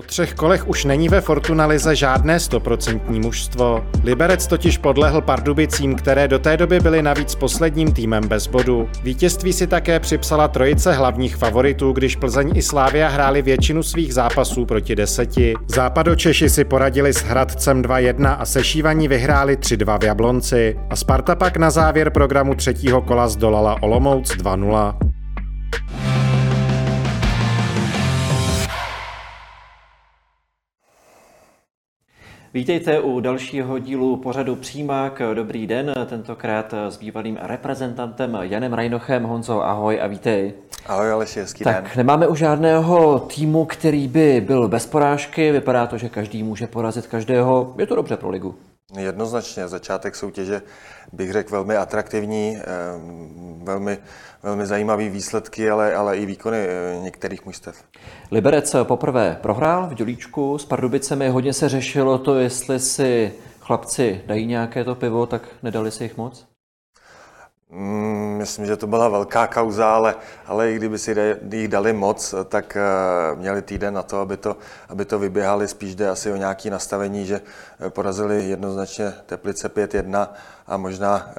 [0.00, 3.84] Po třech kolech už není ve Fortuna Lize žádné stoprocentní mužstvo.
[4.04, 8.88] Liberec totiž podlehl Pardubicím, které do té doby byly navíc posledním týmem bez bodu.
[9.02, 14.66] Vítězství si také připsala trojice hlavních favoritů, když Plzeň i Slávia hráli většinu svých zápasů
[14.66, 15.54] proti deseti.
[15.66, 20.76] Západočeši si poradili s Hradcem 2-1 a sešívaní vyhráli 3-2 v Jablonci.
[20.90, 24.94] A Sparta pak na závěr programu třetího kola zdolala Olomouc 2-0.
[32.54, 35.22] Vítejte u dalšího dílu pořadu Přímák.
[35.34, 39.22] Dobrý den, tentokrát s bývalým reprezentantem Janem Rajnochem.
[39.22, 40.52] Honzo, ahoj a vítej.
[40.86, 41.92] Ahoj Aleši, hezký tak, den.
[41.96, 45.52] nemáme už žádného týmu, který by byl bez porážky.
[45.52, 47.74] Vypadá to, že každý může porazit každého.
[47.78, 48.54] Je to dobře pro ligu.
[48.98, 50.62] Jednoznačně, začátek soutěže
[51.12, 52.64] bych řekl velmi atraktivní, eh,
[53.62, 53.98] velmi,
[54.42, 57.84] velmi zajímavý výsledky, ale, ale i výkony eh, některých mužstev.
[58.30, 61.28] Liberec poprvé prohrál v Dělíčku s Pardubicemi.
[61.28, 66.16] Hodně se řešilo to, jestli si chlapci dají nějaké to pivo, tak nedali si jich
[66.16, 66.49] moc?
[68.40, 70.14] Myslím, že to byla velká kauza, ale,
[70.46, 71.16] ale i kdyby si
[71.52, 72.82] jich dali moc, tak eh,
[73.36, 74.56] měli týden na to, aby to,
[74.88, 75.68] aby to vyběhali.
[75.68, 77.40] Spíš jde asi o nějaké nastavení, že
[77.80, 80.28] eh, porazili jednoznačně Teplice 5-1
[80.66, 81.32] a možná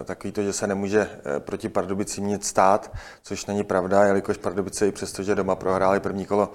[0.00, 2.90] eh, takový to, že se nemůže proti Pardubicím nic stát,
[3.22, 6.52] což není pravda, jelikož Pardubice i přesto, že doma prohráli první kolo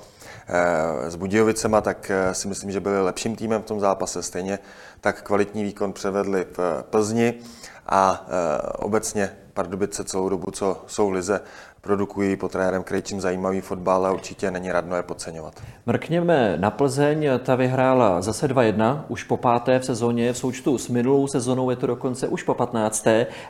[1.08, 4.24] s Budějovicema, tak si myslím, že byli lepším týmem v tom zápase.
[4.24, 4.60] Stejně
[5.02, 7.34] tak kvalitní výkon převedli v Plzni
[7.88, 8.26] a
[8.76, 11.42] obecně Pardubice celou dobu, co jsou lize,
[11.82, 15.62] produkují pod trenérem Krejčím zajímavý fotbal a určitě není radno je podceňovat.
[15.86, 20.88] Mrkněme na Plzeň, ta vyhrála zase 2-1, už po páté v sezóně, v součtu s
[20.88, 23.08] minulou sezónou je to dokonce už po 15.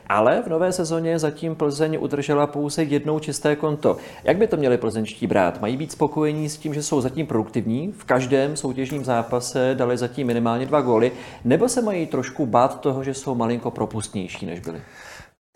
[0.08, 3.96] Ale v nové sezóně zatím Plzeň udržela pouze jednou čisté konto.
[4.24, 5.60] Jak by to měli plzeňští brát?
[5.60, 10.26] Mají být spokojení s tím, že jsou zatím produktivní, v každém soutěžním zápase dali zatím
[10.26, 11.12] minimálně dva góly,
[11.44, 14.82] nebo se mají trošku bát toho, že jsou malinko propustnější, než byli?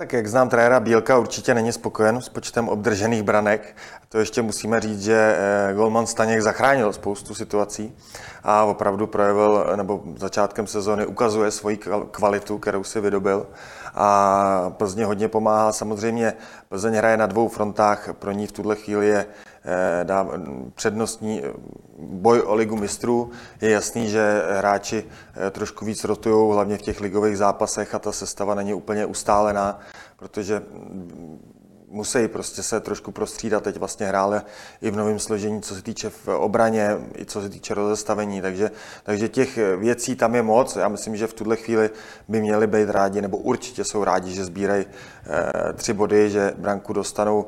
[0.00, 3.76] Tak jak znám trenéra Bílka, určitě není spokojen s počtem obdržených branek.
[4.08, 7.96] To ještě musíme říct, že eh, Golman Staněk zachránil spoustu situací
[8.42, 11.78] a opravdu projevil, nebo začátkem sezóny ukazuje svoji
[12.10, 13.46] kvalitu, kterou si vydobil.
[13.94, 15.72] A Plzně hodně pomáhá.
[15.72, 16.34] Samozřejmě
[16.68, 19.26] Plzeň hraje na dvou frontách, pro ní v tuhle chvíli je
[20.02, 20.26] dá
[20.74, 21.52] přednostní eh,
[21.98, 23.30] boj o ligu mistrů.
[23.60, 25.04] Je jasný, že hráči
[25.46, 29.78] eh, trošku víc rotují, hlavně v těch ligových zápasech a ta sestava není úplně ustálená,
[30.16, 31.40] protože mm,
[31.90, 33.62] musí prostě se trošku prostřídat.
[33.62, 34.40] Teď vlastně hráli
[34.82, 38.70] i v novém složení, co se týče v obraně, i co se týče rozestavení, takže,
[39.02, 40.76] takže těch věcí tam je moc.
[40.76, 41.90] Já myslím, že v tuhle chvíli
[42.28, 44.86] by měli být rádi, nebo určitě jsou rádi, že sbírají
[45.74, 47.46] tři body, že branku dostanou.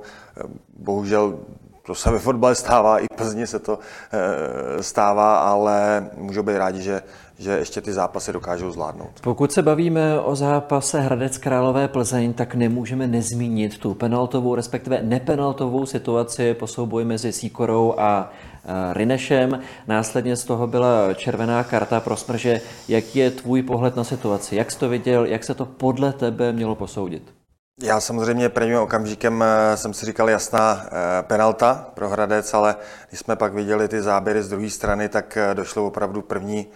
[0.79, 1.39] Bohužel
[1.87, 3.79] to se ve fotbale stává, i Plzni se to
[4.13, 7.03] eh, stává, ale můžou být rádi, že,
[7.39, 9.11] že ještě ty zápasy dokážou zvládnout.
[9.21, 15.87] Pokud se bavíme o zápase Hradec Králové Plzeň, tak nemůžeme nezmínit tu penaltovou, respektive nepenaltovou
[15.87, 18.31] situaci po souboji mezi Síkorou a
[18.65, 19.61] eh, Rinešem.
[19.87, 22.61] Následně z toho byla červená karta pro smrže.
[22.89, 24.57] Jaký je tvůj pohled na situaci?
[24.57, 25.25] Jak jsi to viděl?
[25.25, 27.40] Jak se to podle tebe mělo posoudit?
[27.83, 32.77] Já samozřejmě prvním okamžikem eh, jsem si říkal jasná eh, penalta pro Hradec, ale
[33.09, 36.67] když jsme pak viděli ty záběry z druhé strany, tak eh, došlo opravdu první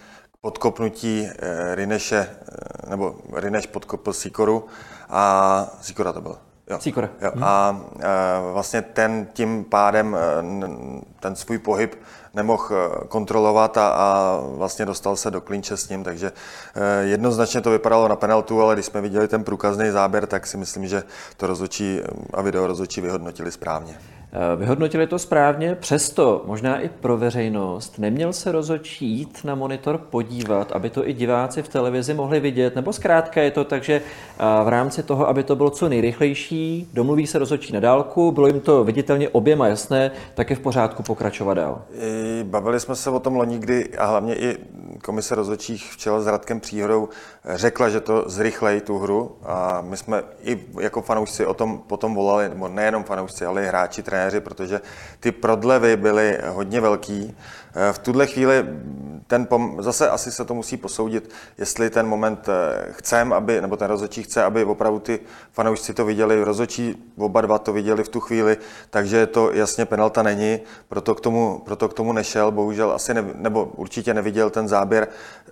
[0.41, 1.29] podkopnutí
[1.73, 2.29] Rineše,
[2.89, 4.65] nebo Rineš podkopl Sikoru
[5.09, 6.37] a Sikora to byl.
[6.69, 6.79] Jo.
[7.21, 7.31] Jo.
[7.41, 7.81] A, a
[8.51, 10.17] vlastně ten tím pádem
[11.19, 11.95] ten svůj pohyb
[12.33, 16.31] nemohl eh, kontrolovat a, a vlastně dostal se do klinče s ním, takže
[17.01, 20.87] jednoznačně to vypadalo na penaltu, ale když jsme viděli ten průkazný záběr, tak si myslím,
[20.87, 21.03] že
[21.37, 22.01] to rozhodčí
[22.33, 23.97] a video rozhodčí vyhodnotili správně.
[24.37, 27.99] Eh, vyhodnotili to správně, přesto možná i pro veřejnost.
[27.99, 32.75] Neměl se rozhodčí jít na monitor podívat, aby to i diváci v televizi mohli vidět,
[32.75, 34.01] nebo zkrátka je to tak, že
[34.63, 38.59] v rámci toho, aby to bylo co nejrychlejší, domluví se rozhodčí na dálku, bylo jim
[38.59, 41.81] to viditelně oběma jasné, tak je v pořádku pokračovat dál.
[42.43, 44.57] Bavili jsme se o tom loni, kdy a hlavně i
[45.03, 47.09] komise rozhodčích v čele s Radkem Příhodou
[47.45, 49.35] řekla, že to zrychlejí tu hru.
[49.43, 53.67] A my jsme i jako fanoušci o tom potom volali, nebo nejenom fanoušci, ale i
[53.67, 54.81] hráči, trenéři, protože
[55.19, 57.35] ty prodlevy byly hodně velký.
[57.91, 58.65] V tuhle chvíli
[59.27, 62.49] ten pom- zase asi se to musí posoudit, jestli ten moment
[62.91, 65.19] chcem, aby, nebo ten rozhodčí chce, aby opravdu ty
[65.51, 68.57] fanoušci to viděli, rozhodčí oba dva to viděli v tu chvíli,
[68.89, 73.25] takže to jasně penalta není, proto k tomu, proto k tomu nešel, bohužel asi ne,
[73.35, 75.51] nebo určitě neviděl ten záběr eh,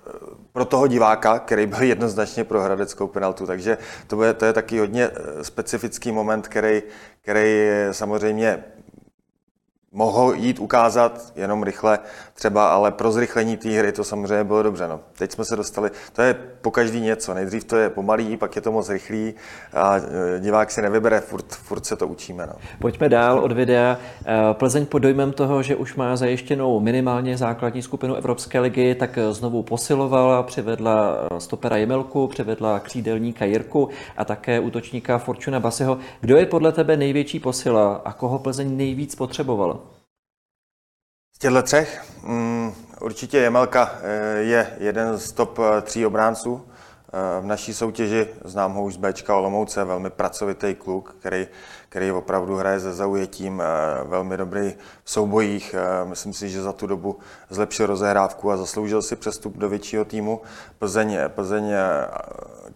[0.53, 3.77] pro toho diváka, který byl jednoznačně pro hradeckou penaltu, takže
[4.07, 6.83] to, je, to je taky hodně eh, specifický moment, který,
[7.21, 8.63] který samozřejmě
[9.93, 11.99] mohl jít ukázat jenom rychle
[12.33, 14.87] třeba, ale pro zrychlení té hry to samozřejmě bylo dobře.
[14.87, 14.99] No.
[15.17, 17.33] Teď jsme se dostali, to je po každý něco.
[17.33, 19.33] Nejdřív to je pomalý, pak je to moc rychlý
[19.73, 20.01] a e,
[20.39, 22.47] divák si nevybere, furt, furt se to učíme.
[22.47, 22.53] No.
[22.79, 23.97] Pojďme dál od videa.
[24.25, 29.19] E, Plzeň pod dojmem toho, že už má zajištěnou minimálně základní skupinu Evropské ligy, tak
[29.31, 35.97] znovu posilovala, přivedla stopera Jemelku, přivedla křídelníka Jirku a také útočníka Fortuna Basiho.
[36.21, 39.82] Kdo je podle tebe největší posila a koho Plzeň nejvíc potřebovala?
[41.35, 47.41] Z těchto třech um, určitě Jemelka eh, je jeden z top eh, tří obránců eh,
[47.41, 48.27] v naší soutěži.
[48.45, 51.47] Znám ho už z Bčka Olomouce, velmi pracovitý kluk, který,
[51.89, 53.63] který opravdu hraje se zaujetím,
[54.03, 55.75] velmi dobrý v soubojích.
[56.03, 57.19] Myslím si, že za tu dobu
[57.49, 60.41] zlepšil rozehrávku a zasloužil si přestup do většího týmu.
[60.79, 61.73] Plzeň, Plzeň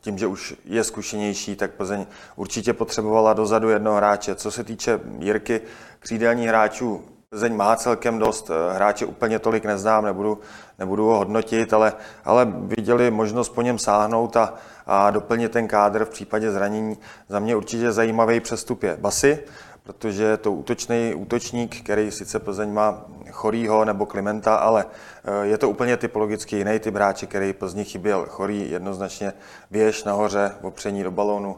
[0.02, 2.06] tím, že už je zkušenější, tak Plzeň
[2.36, 4.36] určitě potřebovala dozadu jednoho hráče.
[4.36, 5.62] Co se týče Jirky,
[6.00, 10.40] křídelní hráčů Plzeň má celkem dost, eh, hráče úplně tolik neznám, nebudu,
[10.80, 11.94] nebudu ho hodnotit, ale,
[12.26, 14.54] ale viděli možnost po něm sáhnout a,
[14.86, 16.98] a doplnit ten kádr v případě zranění.
[17.30, 19.40] Za mě určitě zajímavý přestup je Basy,
[19.84, 24.86] protože je to útočný útočník, který sice Plzeň má Chorýho nebo Klimenta, ale
[25.26, 28.26] eh, je to úplně typologicky jiný typ hráče, který Plzni chyběl.
[28.30, 29.34] Chorý jednoznačně
[29.72, 31.58] věž nahoře, opření do balónu,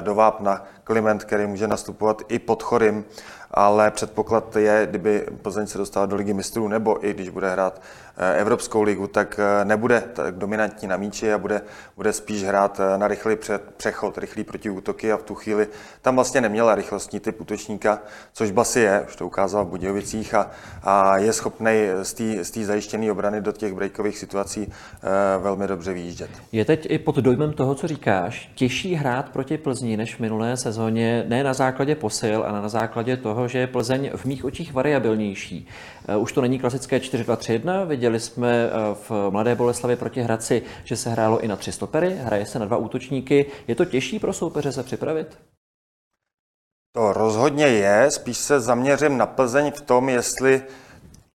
[0.00, 0.64] do vápna.
[0.84, 3.04] Kliment, který může nastupovat i pod Chorym
[3.50, 7.82] ale předpoklad je, kdyby Plzeň se dostala do ligy mistrů, nebo i když bude hrát
[8.16, 11.62] eh, Evropskou ligu, tak eh, nebude tak dominantní na míči a bude,
[11.96, 13.36] bude spíš hrát eh, na rychlý
[13.76, 15.68] přechod, rychlý protiútoky a v tu chvíli
[16.02, 17.98] tam vlastně neměla rychlostní typ útočníka,
[18.32, 20.50] což Basy je, už to ukázal v Budějovicích a,
[20.82, 21.72] a je schopný
[22.42, 24.72] z té zajištěné obrany do těch breakových situací
[25.38, 26.30] velmi dobře vyjíždět.
[26.52, 30.56] Je teď i pod dojmem toho, co říkáš, těžší hrát proti Plzni než v minulé
[30.56, 34.72] sezóně, ne na základě posil, ale na základě toho, že je Plzeň v mých očích
[34.72, 35.68] variabilnější.
[36.08, 40.96] Eh, už to není klasické 4-2-3-1, viděli jsme eh, v Mladé Boleslavě proti Hradci, že
[40.96, 43.46] se hrálo i na tři stopery, hraje se na dva útočníky.
[43.68, 45.38] Je to těžší pro soupeře se připravit?
[46.92, 50.62] To rozhodně je, spíš se zaměřím na Plzeň v tom, jestli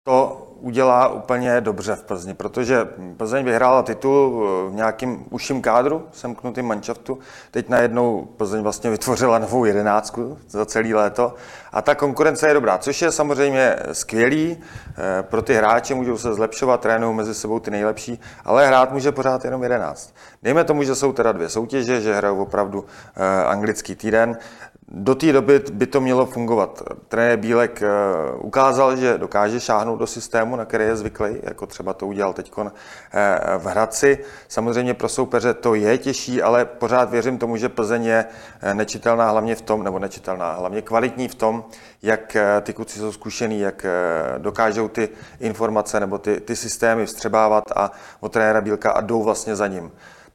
[0.06, 6.66] to udělá úplně dobře v Plzni, protože Plzeň vyhrála titul v nějakým užším kádru, semknutým
[6.66, 7.18] manšaftu.
[7.50, 11.34] Teď najednou Plzeň vlastně vytvořila novou jedenáctku za celý léto
[11.72, 14.56] a ta konkurence je dobrá, což je samozřejmě skvělý.
[14.58, 19.12] Eh, pro ty hráče můžou se zlepšovat, trénují mezi sebou ty nejlepší, ale hrát může
[19.12, 20.14] pořád jenom jedenáct.
[20.42, 22.84] Dejme tomu, že jsou teda dvě soutěže, že hrajou opravdu
[23.16, 24.36] eh, anglický týden.
[24.94, 26.82] Do té doby by to mělo fungovat.
[27.08, 27.88] Trenér Bílek eh,
[28.36, 32.52] ukázal, že dokáže šáhnout do systému, na který je zvyklý, jako třeba to udělal teď
[32.58, 32.70] eh,
[33.58, 34.18] v Hradci.
[34.48, 38.24] Samozřejmě pro soupeře to je těžší, ale pořád věřím tomu, že Plzeň je
[38.60, 41.64] eh, nečitelná hlavně v tom, nebo nečitelná, hlavně kvalitní v tom,
[42.02, 43.86] jak ty kluci jsou zkušený, jak
[44.38, 45.08] dokážou ty
[45.40, 49.92] informace nebo ty, ty systémy vstřebávat a od trenéra Bílka a jdou vlastně za ním.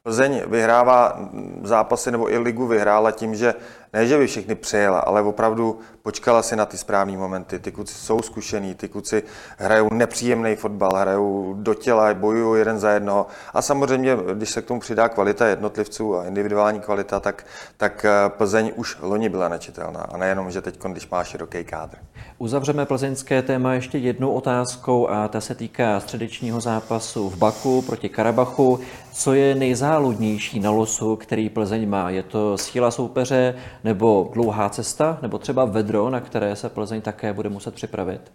[0.08, 1.20] Plzeň vyhrává
[1.64, 3.54] zápasy nebo i ligu vyhrála tím, že
[3.98, 7.60] ne, že by všechny přejela, ale opravdu počkala si na ty správné momenty.
[7.60, 9.24] Ty kluci jsou zkušený, ty kluci
[9.58, 13.28] hrajou nepříjemný fotbal, hrajou do těla, bojují jeden za jednoho.
[13.54, 17.46] A samozřejmě, když se k tomu přidá kvalita jednotlivců a individuální kvalita, tak,
[17.78, 20.00] tak eh, Plzeň už loni byla nečitelná.
[20.00, 21.98] A nejenom, že teď, když má široký kádr.
[22.38, 28.10] Uzavřeme plzeňské téma ještě jednou otázkou a ta se týká středečního zápasu v Baku proti
[28.10, 28.80] Karabachu.
[29.14, 32.10] Co je nejzáludnější na losu, který Plzeň má?
[32.10, 33.56] Je to síla soupeře
[33.88, 38.32] nebo dlouhá cesta, nebo třeba vedro, na které se Plzeň také bude muset připravit?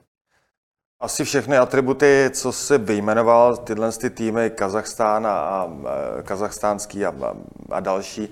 [1.00, 5.68] Asi všechny atributy, co se vyjmenoval, tyhle ty týmy, Kazachstán a, a
[6.22, 7.34] kazachstánský a, a,
[7.70, 8.28] a další,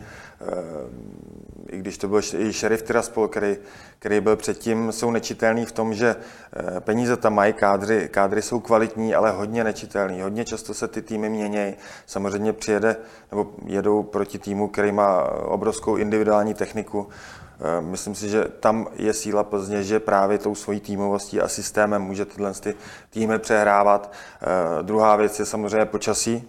[1.72, 3.56] i když to byl i šerif Tiraspol, který,
[3.98, 8.60] který byl předtím, jsou nečitelný v tom, že eh, peníze tam mají, kádry, kádry jsou
[8.60, 10.20] kvalitní, ale hodně nečitelný.
[10.20, 11.74] Hodně často se ty týmy měnějí.
[12.06, 12.96] Samozřejmě přijede
[13.30, 17.08] nebo jedou proti týmu, který má obrovskou individuální techniku.
[17.60, 22.02] Eh, myslím si, že tam je síla Plzně, že právě tou svojí týmovostí a systémem
[22.02, 22.74] může tyhle ty
[23.10, 24.12] týmy přehrávat.
[24.82, 26.48] Druhá věc je samozřejmě počasí,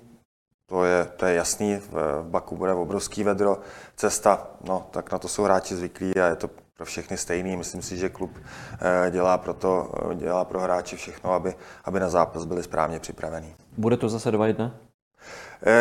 [0.72, 3.60] to je, to je jasný, v Baku bude obrovský vedro,
[3.96, 7.58] cesta, no tak na to jsou hráči zvyklí a je to pro všechny stejný.
[7.58, 8.32] Myslím si, že klub
[8.80, 13.56] eh, dělá pro, to, dělá pro hráči všechno, aby, aby na zápas byli správně připravení.
[13.78, 14.72] Bude to zase 2-1?
[14.76, 14.91] Eh,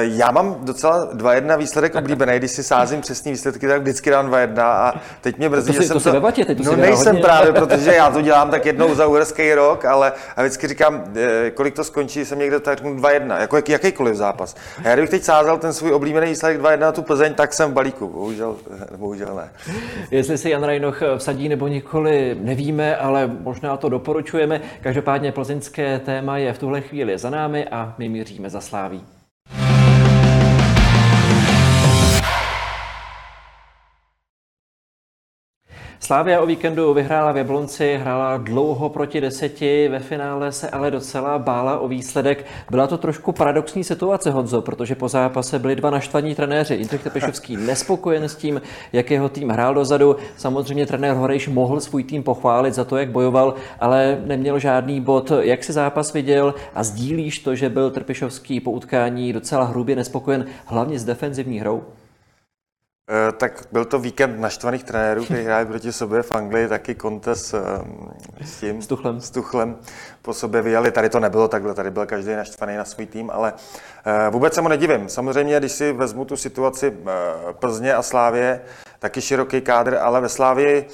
[0.00, 4.62] já mám docela 2-1 výsledek oblíbený, když si sázím přesný výsledky, tak vždycky dám 2-1
[4.62, 6.12] a teď mě mrzí, to že jsem to...
[6.12, 7.22] Debatě, teď to no nejsem hodně.
[7.22, 11.50] právě, protože já to dělám tak jednou za uherský rok, ale a vždycky říkám, eh,
[11.50, 14.56] kolik to skončí, jsem někde tak 2-1, jako jakýkoliv zápas.
[14.84, 17.70] A já kdybych teď sázel ten svůj oblíbený výsledek 2-1 na tu Plzeň, tak jsem
[17.70, 18.56] v balíku, bohužel,
[18.96, 19.74] bohužel ne.
[20.10, 24.60] Jestli si Jan Rajnoch vsadí nebo nikoli, nevíme, ale možná to doporučujeme.
[24.82, 29.19] Každopádně plzeňské téma je v tuhle chvíli za námi a my míříme za sláví.
[36.02, 41.38] Slávia o víkendu vyhrála v Jablonci, hrála dlouho proti deseti, ve finále se ale docela
[41.38, 42.46] bála o výsledek.
[42.70, 46.74] Byla to trošku paradoxní situace, Honzo, protože po zápase byli dva naštvaní trenéři.
[46.74, 50.16] Jindřich Tepešovský nespokojen s tím, jak jeho tým hrál dozadu.
[50.36, 55.32] Samozřejmě trenér Horejš mohl svůj tým pochválit za to, jak bojoval, ale neměl žádný bod.
[55.40, 60.46] Jak si zápas viděl a sdílíš to, že byl Trpišovský po utkání docela hrubě nespokojen,
[60.64, 61.82] hlavně s defenzivní hrou?
[63.12, 67.54] Eh, tak byl to víkend naštvaných trenérů, kteří hráli proti sobě v Anglii, taky kontes
[67.54, 67.60] eh,
[68.44, 68.82] s tím.
[68.82, 69.20] S Tuchlem.
[69.20, 69.76] S Tuchlem
[70.22, 70.90] po sobě vyjeli.
[70.90, 73.52] Tady to nebylo takhle, tady byl každý naštvaný na svůj tým, ale
[74.06, 75.08] eh, vůbec se mu nedivím.
[75.08, 76.96] Samozřejmě, když si vezmu tu situaci
[77.52, 78.60] Plzně a Slávě,
[78.98, 80.88] taky široký kádr, ale ve Slávii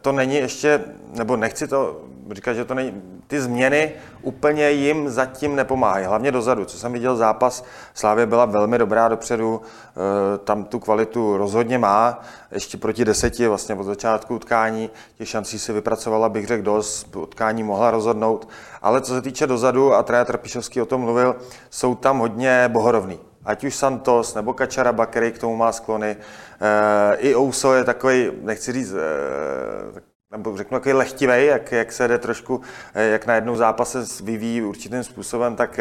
[0.00, 2.00] to není ještě, nebo nechci to
[2.32, 6.64] říkat, že to není, ty změny úplně jim zatím nepomáhají, hlavně dozadu.
[6.64, 7.64] Co jsem viděl zápas,
[7.94, 12.20] Slávě byla velmi dobrá dopředu, eh, tam tu kvalitu rozhodně má,
[12.52, 17.62] ještě proti deseti vlastně od začátku utkání, těch šancí si vypracovala, bych řekl dost, utkání
[17.62, 18.48] mohla rozhodnout,
[18.82, 21.36] ale co se týče dozadu, a trenér Trpišovský o tom mluvil,
[21.70, 26.16] jsou tam hodně bohorovný ať už Santos nebo Kačara Bakery k tomu má sklony.
[26.60, 32.08] E, I Ouso je takový, nechci říct, e, nebo řeknu takový lehtivý, jak, jak se
[32.08, 32.60] jde trošku,
[32.94, 35.80] eh, jak na jednou zápase vyvíjí určitým způsobem, tak,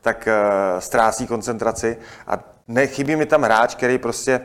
[0.00, 0.34] tak eh,
[0.80, 4.40] ztrácí koncentraci a nechybí mi tam hráč, který prostě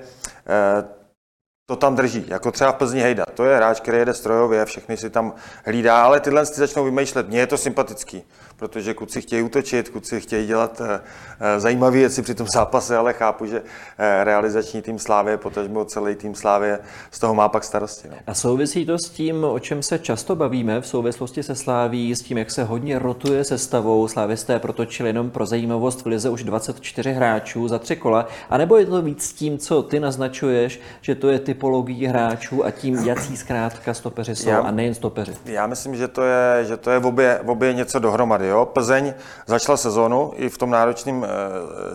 [1.65, 3.25] to tam drží, jako třeba v Plzni Hejda.
[3.33, 5.33] To je hráč, který jede strojově, všechny si tam
[5.65, 7.27] hlídá, ale tyhle si začnou vymýšlet.
[7.27, 8.23] Mně je to sympatický
[8.61, 11.01] protože kluci chtějí útočit, kluci chtějí dělat eh,
[11.39, 13.61] eh, zajímavé věci při tom zápase, ale chápu, že
[13.97, 16.79] eh, realizační tým Slávě, potažmo celý tým Slávě
[17.11, 18.07] z toho má pak starosti.
[18.07, 18.15] No.
[18.27, 22.21] A souvisí to s tím, o čem se často bavíme v souvislosti se Sláví, s
[22.21, 24.07] tím, jak se hodně rotuje sestavou.
[24.07, 28.85] Slávisté protočili jenom pro zajímavost v lize už 24 hráčů za tři kola, anebo je
[28.85, 33.93] to víc tím, co ty naznačuješ, že to je typologie hráčů a tím, jaký zkrátka
[33.93, 35.33] stopeři jsou já, a nejen stopeři?
[35.45, 38.50] Já myslím, že to je, že to je v obě, v obě něco dohromady.
[38.51, 38.65] Jo?
[38.65, 39.13] Plzeň
[39.45, 41.27] začala sezónu i v tom náročném e,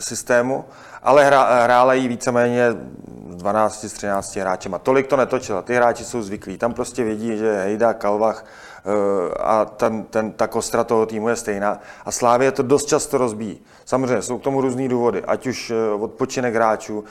[0.01, 0.65] systému,
[1.03, 2.69] ale hra, hrála jí víceméně
[3.37, 4.79] 12 z 13 hráčema.
[4.79, 6.59] Tolik to netočila, ty hráči jsou zvyklí.
[6.59, 11.37] Tam prostě vědí, že Hejda, Kalvach e, a ten, ten, ta kostra toho týmu je
[11.37, 11.81] stejná.
[12.05, 13.61] A Slávě to dost často rozbíjí.
[13.87, 17.05] Samozřejmě jsou k tomu různé důvody, ať už eh, odpočinek hráčů,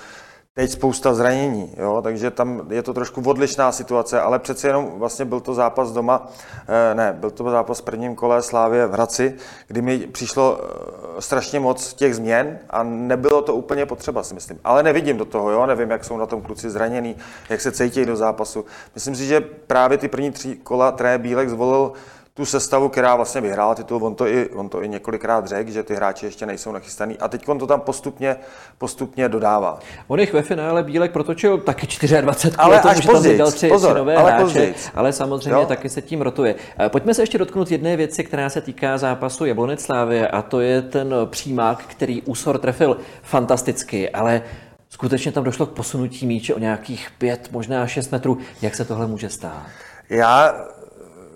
[0.57, 5.25] teď spousta zranění, jo, takže tam je to trošku odlišná situace, ale přece jenom vlastně
[5.25, 6.27] byl to zápas doma,
[6.67, 9.35] eh, ne, byl to zápas v prvním kole Slávě v Hradci,
[9.67, 14.59] kdy mi přišlo eh, strašně moc těch změn a nebylo to úplně potřeba, si myslím.
[14.63, 17.15] Ale nevidím do toho, jo, nevím, jak jsou na tom kluci zranění,
[17.50, 18.65] jak se cítí do zápasu.
[18.93, 21.91] Myslím si, že právě ty první tři kola Tré Bílek zvolil
[22.37, 25.83] tu sestavu, která vlastně vyhrála titul, on to i, on to i několikrát řekl, že
[25.83, 28.35] ty hráči ještě nejsou nachystaný a teď on to tam postupně,
[28.77, 29.79] postupně dodává.
[30.07, 31.87] On jich ve finále Bílek protočil taky
[32.21, 35.65] 24 ale až že později, tam tři, pozor, tři nové ale hráče, ale samozřejmě jo?
[35.65, 36.55] taky se tím rotuje.
[36.79, 40.59] Eh, pojďme se ještě dotknout jedné věci, která se týká zápasu Jablonec Slávě a to
[40.59, 44.41] je ten přímák, který úsor trefil fantasticky, ale
[44.89, 48.37] skutečně tam došlo k posunutí míče o nějakých pět, možná šest metrů.
[48.61, 49.63] Jak se tohle může stát?
[50.09, 50.55] Já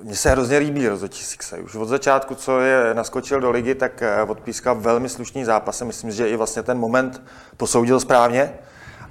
[0.03, 1.63] mně se hrozně líbí rozhodčí Sixej.
[1.63, 5.81] Už od začátku, co je naskočil do ligy, tak eh, odpískal velmi slušný zápas.
[5.81, 7.21] Myslím, že i vlastně ten moment
[7.57, 8.53] posoudil správně,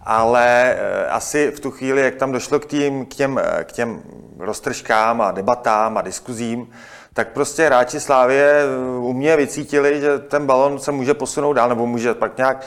[0.04, 3.73] ale eh, asi v tu chvíli, jak tam došlo k, tým, k, těm, eh, k
[3.73, 4.02] těm
[4.38, 6.71] roztržkám a debatám a diskuzím,
[7.12, 8.62] tak prostě hráči Slávě
[9.00, 12.66] u mě vycítili, že ten balon se může posunout dál, nebo může pak nějak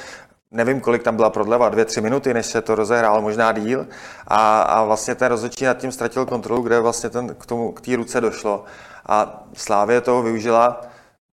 [0.52, 3.88] nevím, kolik tam byla prodleva, dvě, tři minuty, než se to rozehrál, možná díl.
[4.28, 7.82] A, a vlastně ten rozhodčí nad tím ztratil kontrolu, kde vlastně ten, k tomu, k
[7.82, 8.64] té ruce došlo.
[9.06, 10.82] A Slávě toho využila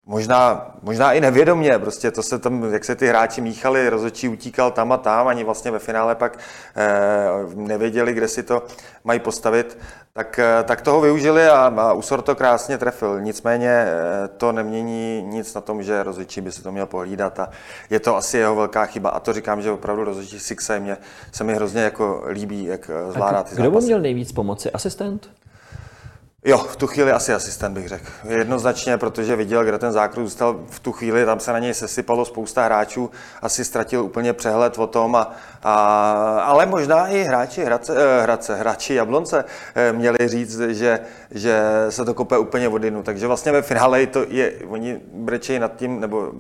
[0.10, 4.72] Možná, možná i nevědomně, prostě to se tam, jak se ty hráči míchali, rozhodčí utíkal
[4.72, 6.40] tam a tam, ani vlastně ve finále pak
[6.76, 8.64] eh, nevěděli, kde si to
[9.04, 9.78] mají postavit,
[10.14, 13.22] tak, eh, tak toho využili a, a Usor to krásně trefil.
[13.22, 17.50] Nicméně eh, to nemění nic na tom, že rozhodčí by si to měl pohlídat a
[17.90, 19.10] je to asi jeho velká chyba.
[19.10, 20.98] A to říkám, že opravdu rozhodčí Sixe mě,
[21.32, 24.72] se mi hrozně jako líbí, jak eh, zvládá ty Kdo by měl nejvíc pomoci?
[24.72, 25.30] Asistent?
[26.48, 28.06] Jo, v tu chvíli asi asistent bych řekl.
[28.30, 32.26] Jednoznačně, protože viděl, kde ten zákrok zůstal v tu chvíli, tam se na něj sesypalo
[32.26, 33.12] spousta hráčů,
[33.42, 35.32] asi ztratil úplně přehled o tom, a,
[35.64, 35.74] a,
[36.46, 39.46] ale možná i hráči Hradce, eh, Hradce, hráči Jablonce
[39.76, 41.00] eh, měli říct, že,
[41.32, 43.04] že se to kope úplně vodinu.
[43.04, 46.32] Takže vlastně ve finále to je, oni brečejí nad tím, nebo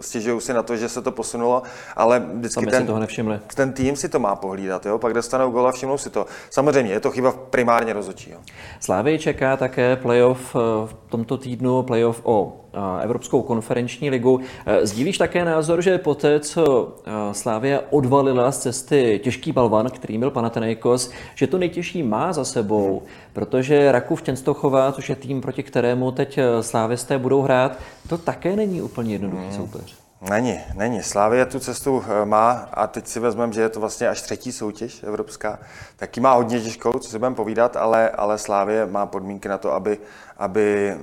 [0.00, 1.62] stěžují si na to, že se to posunulo,
[1.96, 3.40] ale vždycky ten, toho nevšimli.
[3.54, 4.98] ten tým si to má pohlídat, jo?
[4.98, 6.26] pak dostanou gol a všimnou si to.
[6.50, 8.40] Samozřejmě je to chyba primárně rozhodčího.
[8.80, 12.61] Slávy čeká také playoff eh, v tomto týdnu, playoff o eh,
[13.02, 14.40] Evropskou konferenční ligu.
[14.66, 16.94] Eh, sdílíš také názor, že poté, co
[17.32, 23.02] Slávia odvalila z cesty těžký balvan, kterým byl Panathinaikos, že to nejtěžší má za sebou,
[23.32, 28.82] protože Rakův Čenstochová, což je tým, proti kterému teď slávisté budou hrát, to také není
[28.82, 29.56] úplně jednoduchý hmm.
[29.56, 30.02] soupeř.
[30.30, 31.02] Není, není.
[31.02, 35.02] Slávě tu cestu má a teď si vezmeme, že je to vlastně až třetí soutěž
[35.02, 35.58] evropská.
[35.96, 39.72] Taky má hodně těžkou, co si budeme povídat, ale, ale Slávě má podmínky na to,
[39.72, 39.98] aby,
[40.38, 40.96] aby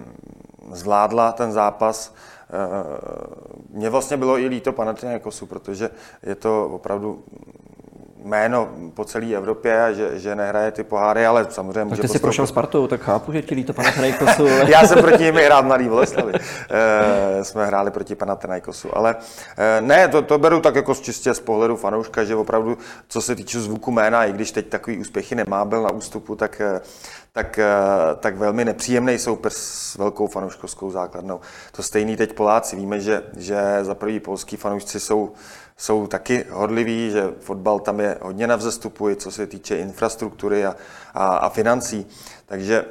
[0.71, 2.15] zvládla ten zápas.
[2.49, 5.89] Eh, mně vlastně bylo i líto Panathinaikosu, protože
[6.23, 7.23] je to opravdu
[8.23, 12.17] jméno po celé Evropě a že, že nehraje ty poháry, ale samozřejmě může Tak ty
[12.17, 14.47] jsi prošel Spartou, tak chápu, že ti líto Panathinaikosu.
[14.61, 14.71] Ale...
[14.71, 16.33] Já jsem proti nimi hrál mladý Boleslavi.
[16.69, 19.15] e, jsme hráli proti Panathinaikosu, ale
[19.57, 23.35] e, ne, to, to beru tak jako čistě z pohledu fanouška, že opravdu, co se
[23.35, 26.61] týče zvuku jména, i když teď takový úspěchy nemá, byl na ústupu, tak,
[27.33, 27.59] tak,
[28.19, 31.39] tak velmi nepříjemný soupeř s velkou fanouškovskou základnou.
[31.71, 32.75] To stejný teď Poláci.
[32.75, 35.31] Víme, že, že za prvý polský fanoušci jsou
[35.79, 40.75] jsou taky hodliví, že fotbal tam je hodně na vzestupu, co se týče infrastruktury a,
[41.13, 42.07] a, a financí.
[42.45, 42.86] Takže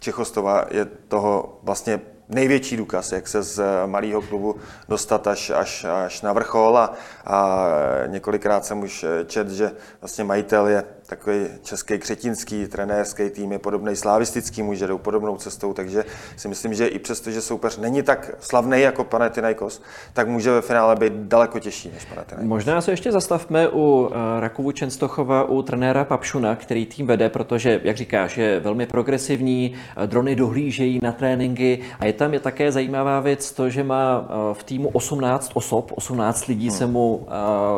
[0.00, 4.56] Čechostova je toho vlastně největší důkaz, jak se z malého klubu
[4.88, 6.92] dostat až, až, až na vrchol a,
[7.26, 7.66] a
[8.06, 10.84] několikrát jsem už čet, že vlastně majitel je
[11.16, 16.04] takový český křetinský trenérský tým je podobný slavistický, může jdou podobnou cestou, takže
[16.36, 20.62] si myslím, že i přesto, že soupeř není tak slavný jako Panathinaikos, tak může ve
[20.62, 22.48] finále být daleko těžší než Panathinaikos.
[22.48, 27.80] Možná se ještě zastavme u eh, Rakovu Čenstochova, u trenéra Papšuna, který tým vede, protože,
[27.84, 32.72] jak říkáš, je velmi progresivní, eh, drony dohlížejí na tréninky a je tam je také
[32.72, 36.78] zajímavá věc to, že má eh, v týmu 18 osob, 18 lidí hmm.
[36.78, 37.26] se mu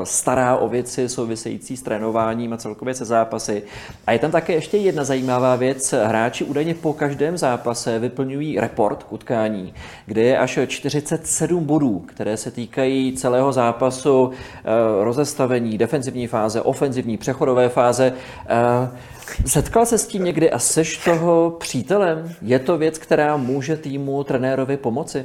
[0.05, 3.63] stará o věci související s trénováním a celkově se zápasy.
[4.07, 5.95] A je tam také ještě jedna zajímavá věc.
[6.05, 9.75] Hráči údajně po každém zápase vyplňují report k utkání,
[10.07, 17.17] kde je až 47 bodů, které se týkají celého zápasu, eh, rozestavení, defenzivní fáze, ofenzivní,
[17.17, 18.13] přechodové fáze.
[18.13, 18.89] Eh,
[19.47, 22.35] setkal se s tím někdy a seš toho přítelem?
[22.43, 25.25] Je to věc, která může týmu trenérovi pomoci?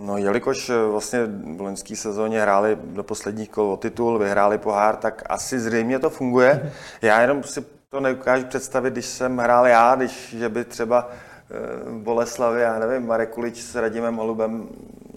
[0.00, 1.18] No, jelikož eh, vlastně
[1.56, 6.10] v loňské sezóně hráli do posledních kol o titul, vyhráli pohár, tak asi zřejmě to
[6.10, 6.72] funguje.
[7.02, 11.90] Já jenom si to neukážu představit, když jsem hrál já, když že by třeba eh,
[11.90, 14.68] v Boleslavi, já nevím, Marek Kulič s Radimem Holubem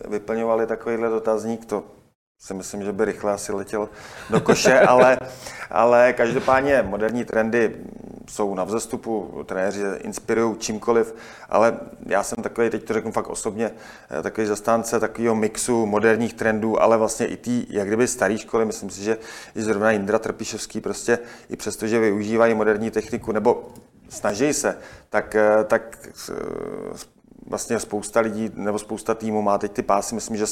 [0.10, 1.84] vyplňovali takovýhle dotazník, to
[2.39, 3.89] si myslím, že by rychle asi letěl
[4.30, 5.17] do koše, ale,
[5.72, 7.76] ale každopádně moderní trendy
[8.29, 11.15] jsou na vzestupu, trenéři inspirují čímkoliv,
[11.49, 13.71] ale já jsem takový, teď to řeknu fakt osobně,
[14.19, 18.65] eh, takový zastánce takového mixu moderních trendů, ale vlastně i ty, jak kdyby staré školy,
[18.65, 19.17] myslím si, že
[19.55, 23.67] i zrovna Indra Trpišovský prostě i přesto, že využívají moderní techniku, nebo
[24.09, 24.77] snaží se,
[25.09, 26.33] tak, eh, tak eh,
[27.47, 30.45] vlastně spousta lidí nebo spousta týmů má teď ty pásy, myslím, že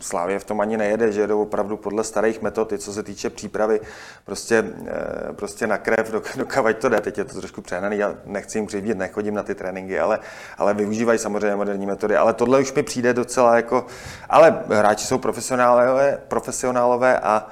[0.00, 3.80] Slávě v tom ani nejede, že jedou opravdu podle starých metod, co se týče přípravy,
[4.24, 7.00] prostě, eh, prostě na krev, dokavať to jde.
[7.00, 10.18] Teď je to trošku přehnaný, já nechci jim křivdit, nechodím na ty tréninky, ale,
[10.58, 12.16] ale využívají samozřejmě moderní metody.
[12.16, 13.86] Ale tohle už mi přijde docela jako...
[14.28, 17.46] Ale hráči jsou profesionálové, profesionálové a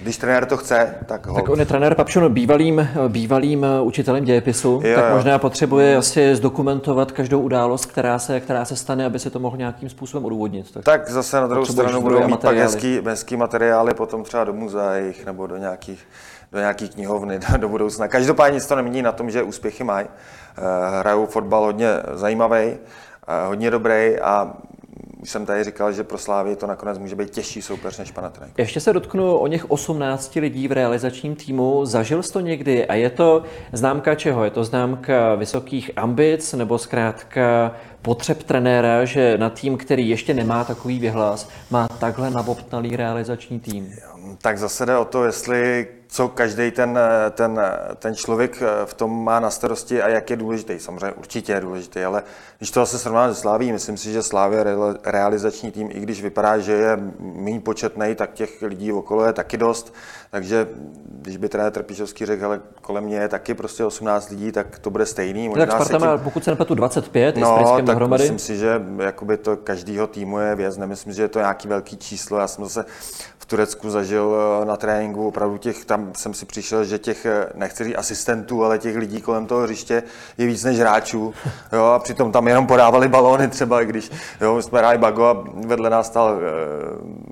[0.00, 1.34] když trenér to chce, tak ho.
[1.34, 7.12] Tak on je trenér Papšon bývalým, bývalým učitelem dějepisu, jo, tak možná potřebuje asi zdokumentovat
[7.12, 10.72] každou událost, která se, která se stane, aby se to mohl nějakým způsobem odůvodnit.
[10.72, 14.52] Tak, tak zase na druhou stranu budou mít pak hezký, hezký materiály potom třeba do
[14.52, 16.06] muzeích nebo do nějakých
[16.52, 18.08] do nějaký knihovny do, do budoucna.
[18.08, 20.06] Každopádně nic to nemění na tom, že úspěchy mají.
[20.06, 22.76] Uh, hrajou fotbal hodně zajímavý, uh,
[23.46, 24.52] hodně dobrý a
[25.22, 28.58] už jsem tady říkal, že pro Slávy to nakonec může být těžší soupeř než Panathinaikos.
[28.58, 31.84] Ještě se dotknu o něch 18 lidí v realizačním týmu.
[31.84, 34.44] Zažil jsi to někdy a je to známka čeho?
[34.44, 40.64] Je to známka vysokých ambic nebo zkrátka potřeb trenéra, že na tým, který ještě nemá
[40.64, 43.94] takový vyhlas, má takhle nabobtnalý realizační tým?
[44.42, 46.98] Tak zase jde o to, jestli co každý ten,
[47.30, 47.60] ten,
[47.98, 50.78] ten člověk v tom má na starosti a jak je důležitý.
[50.78, 52.22] Samozřejmě určitě je důležitý, ale
[52.58, 54.64] když to zase srovnáme se Sláví, myslím si, že Slávě je
[55.04, 59.56] realizační tým, i když vypadá, že je méně početný, tak těch lidí okolo je taky
[59.56, 59.94] dost.
[60.34, 60.68] Takže
[61.22, 64.90] když by trenér Trpišovský řekl, ale kolem mě je taky prostě 18 lidí, tak to
[64.90, 65.48] bude stejný.
[65.48, 66.06] Možná tak Sparta tím...
[66.06, 68.22] má, pokud se nepletu, 25 no, s tak dohromady.
[68.22, 70.76] myslím si, že jakoby to každýho týmu je věc.
[70.76, 72.38] Nemyslím, že je to nějaký velký číslo.
[72.38, 72.84] Já jsem zase
[73.42, 77.46] v Turecku zažil eh, na tréninku opravdu těch, tam jsem si přišel, že těch, eh,
[77.54, 80.02] nechci říct asistentů, ale těch lidí kolem toho hřiště
[80.38, 81.34] je víc než hráčů.
[81.72, 85.44] Jo, a přitom tam jenom podávali balóny třeba, když jo, my jsme hráli bago a
[85.66, 86.40] vedle nás stál e,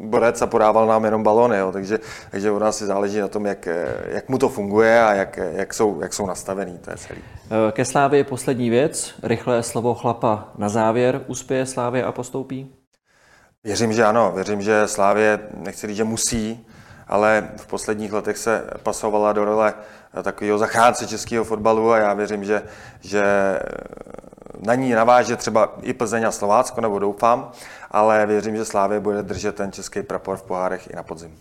[0.06, 1.58] borec a podával nám jenom balóny.
[1.58, 1.98] Jo, takže,
[2.30, 3.68] takže u nás si záleží na tom, jak,
[4.08, 6.78] jak mu to funguje a jak, jak, jsou, jak jsou nastavený.
[6.78, 7.20] To je celý.
[7.72, 9.14] Ke Slávě poslední věc.
[9.22, 11.20] Rychlé slovo chlapa na závěr.
[11.26, 12.74] Uspěje Slávě a postoupí?
[13.64, 14.32] Věřím, že ano.
[14.34, 16.66] Věřím, že Slávě, nechci říct, že musí,
[17.08, 19.74] ale v posledních letech se pasovala do role
[20.22, 22.62] takového zachránce českého fotbalu a já věřím, že,
[23.00, 23.22] že
[24.62, 27.50] na ní naváže třeba i Plzeň a Slovácko, nebo doufám,
[27.90, 31.38] ale věřím, že Slávě bude držet ten český prapor v pohárech i na podzim.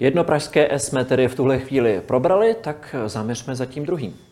[0.00, 4.31] Jedno pražské jsme tedy v tuhle chvíli probrali, tak zaměřme za tím druhým.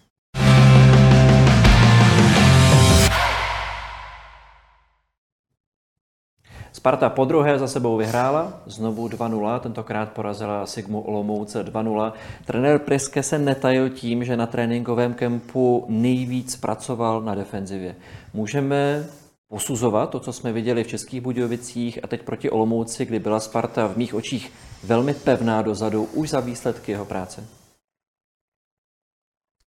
[6.72, 12.12] Sparta po druhé za sebou vyhrála, znovu 2-0, tentokrát porazila Sigmu Olomouce 2-0.
[12.44, 17.96] Trenér Priske se netajil tím, že na tréninkovém kempu nejvíc pracoval na defenzivě.
[18.34, 19.06] Můžeme
[19.48, 23.86] posuzovat to, co jsme viděli v Českých Budějovicích a teď proti Olomouci, kdy byla Sparta
[23.86, 24.52] v mých očích
[24.84, 27.44] velmi pevná dozadu, už za výsledky jeho práce?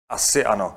[0.08, 0.74] Asi ano.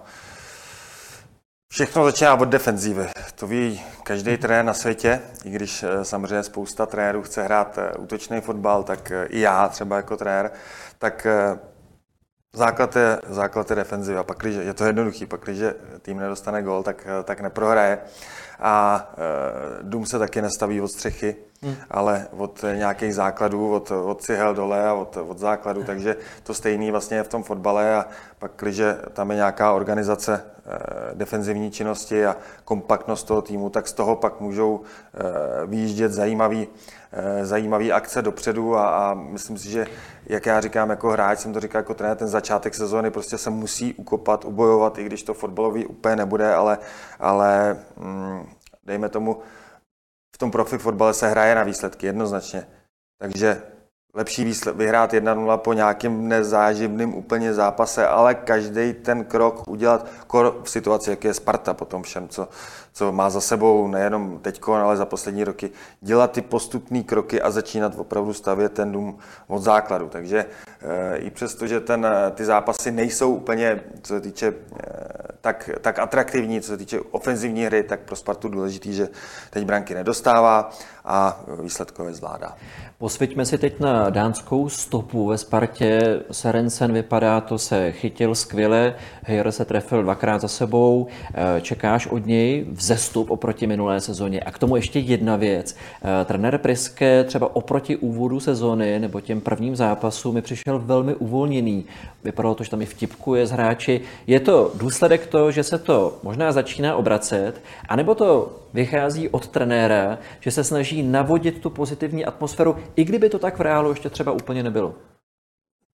[1.74, 3.08] Všechno začíná od defenzívy.
[3.36, 7.98] To ví každý trenér na světě, i když eh, samozřejmě spousta trenérů chce hrát eh,
[7.98, 10.52] útočný fotbal, tak eh, i já třeba jako trenér,
[10.98, 11.28] tak
[12.54, 14.24] základ je, základ je defenziva.
[14.24, 15.60] Pak, když je to jednoduchý, pak když
[16.02, 18.00] tým nedostane gol, tak, tak neprohraje.
[18.60, 19.08] A
[19.82, 21.76] dům se taky nestaví od střechy, hmm.
[21.92, 25.84] ale od nějakých základů, od, od cihel dole a od, od základů.
[25.84, 28.06] Takže to stejné vlastně je v tom fotbale a
[28.40, 28.82] pak, když
[29.14, 34.40] tam je nějaká organizace Eh, defenzivní činnosti a kompaktnost toho týmu, tak z toho pak
[34.40, 35.20] můžou eh,
[35.66, 36.68] vyjíždět zajímavý,
[37.12, 39.86] eh, zajímavý akce dopředu a, a myslím si, že
[40.26, 43.50] jak já říkám jako hráč, jsem to říkal jako trenér, ten začátek sezóny prostě se
[43.50, 46.78] musí ukopat, ubojovat, i když to fotbalový úplně nebude, ale,
[47.20, 48.50] ale hm,
[48.86, 49.38] dejme tomu,
[50.36, 52.68] v tom profi fotbale se hraje na výsledky jednoznačně.
[53.18, 53.62] Takže
[54.16, 60.08] lepší výsled, vyhrát 1-0 po nějakým nezáživným úplně zápase, ale každý ten krok udělat
[60.64, 62.48] v situaci, jak je Sparta po tom všem, co,
[62.94, 65.72] co má za sebou nejenom teď, ale za poslední roky,
[66.02, 70.10] dělat ty postupné kroky a začínat opravdu stavět ten dům od základu.
[70.10, 70.46] Takže
[70.82, 74.54] e, i přesto, že ten, ty zápasy nejsou úplně, co se týče e,
[75.42, 79.10] tak, tak atraktivní, co se týče ofenzivní hry, tak pro Spartu důležitý, že
[79.50, 80.70] teď branky nedostává
[81.06, 82.56] a výsledkově zvládá.
[83.04, 86.20] Posvěďme si teď na dánskou stopu ve Spartě.
[86.32, 91.08] Serencen vypadá, to se chytil skvěle, Heyer se trefil dvakrát za sebou.
[91.34, 94.40] Eh, čekáš od něj vzestup oproti minulé sezóně.
[94.40, 95.76] A k tomu ještě jedna věc.
[95.76, 101.86] Eh, trenér Priske třeba oproti úvodu sezóny nebo těm prvním zápasům mi přišel velmi uvolněný.
[102.24, 104.02] Vypadalo to, že tam i vtipkuje z hráči.
[104.28, 110.18] Je to důsledek toho, že se to možná začíná obracet, anebo to vychází od trenéra,
[110.40, 114.32] že se snaží navodit tu pozitivní atmosféru, i kdyby to tak v reálu ještě třeba
[114.32, 114.94] úplně nebylo?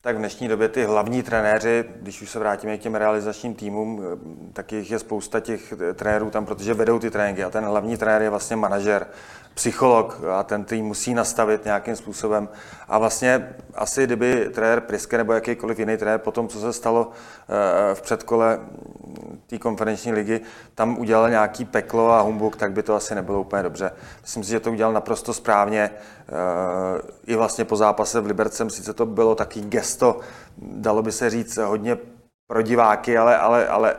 [0.01, 4.03] Tak v dnešní době ty hlavní trenéři, když už se vrátíme k těm realizačním týmům,
[4.53, 8.21] tak jich je spousta těch trenérů tam, protože vedou ty tréninky a ten hlavní trenér
[8.21, 9.07] je vlastně manažer,
[9.53, 12.49] psycholog a ten tým musí nastavit nějakým způsobem.
[12.87, 17.11] A vlastně asi kdyby trenér Priske nebo jakýkoliv jiný trenér po tom, co se stalo
[17.11, 18.59] eh, v předkole
[19.47, 20.41] té konferenční ligy,
[20.75, 23.91] tam udělal nějaký peklo a humbuk, tak by to asi nebylo úplně dobře.
[24.21, 25.91] Myslím si, že to udělal naprosto správně.
[25.91, 30.19] Eh, I vlastně po zápase v Libercem, sice to bylo taky gesto,
[30.57, 31.97] dalo by se říct hodně
[32.47, 33.95] pro diváky, ale, ale, ale,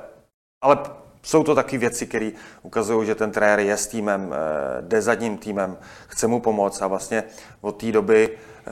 [0.62, 0.78] ale
[1.22, 2.30] jsou to taky věci, které
[2.62, 5.76] ukazují, že ten trenér je s týmem, eh, jde za ním týmem,
[6.08, 7.24] chce mu pomoct a vlastně
[7.60, 8.70] od té doby eh,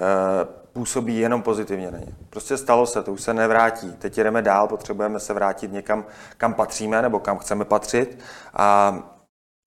[0.72, 2.06] působí jenom pozitivně na ně.
[2.30, 3.92] Prostě stalo se, to už se nevrátí.
[3.98, 6.04] Teď jdeme dál, potřebujeme se vrátit někam,
[6.36, 8.18] kam patříme nebo kam chceme patřit
[8.54, 9.17] a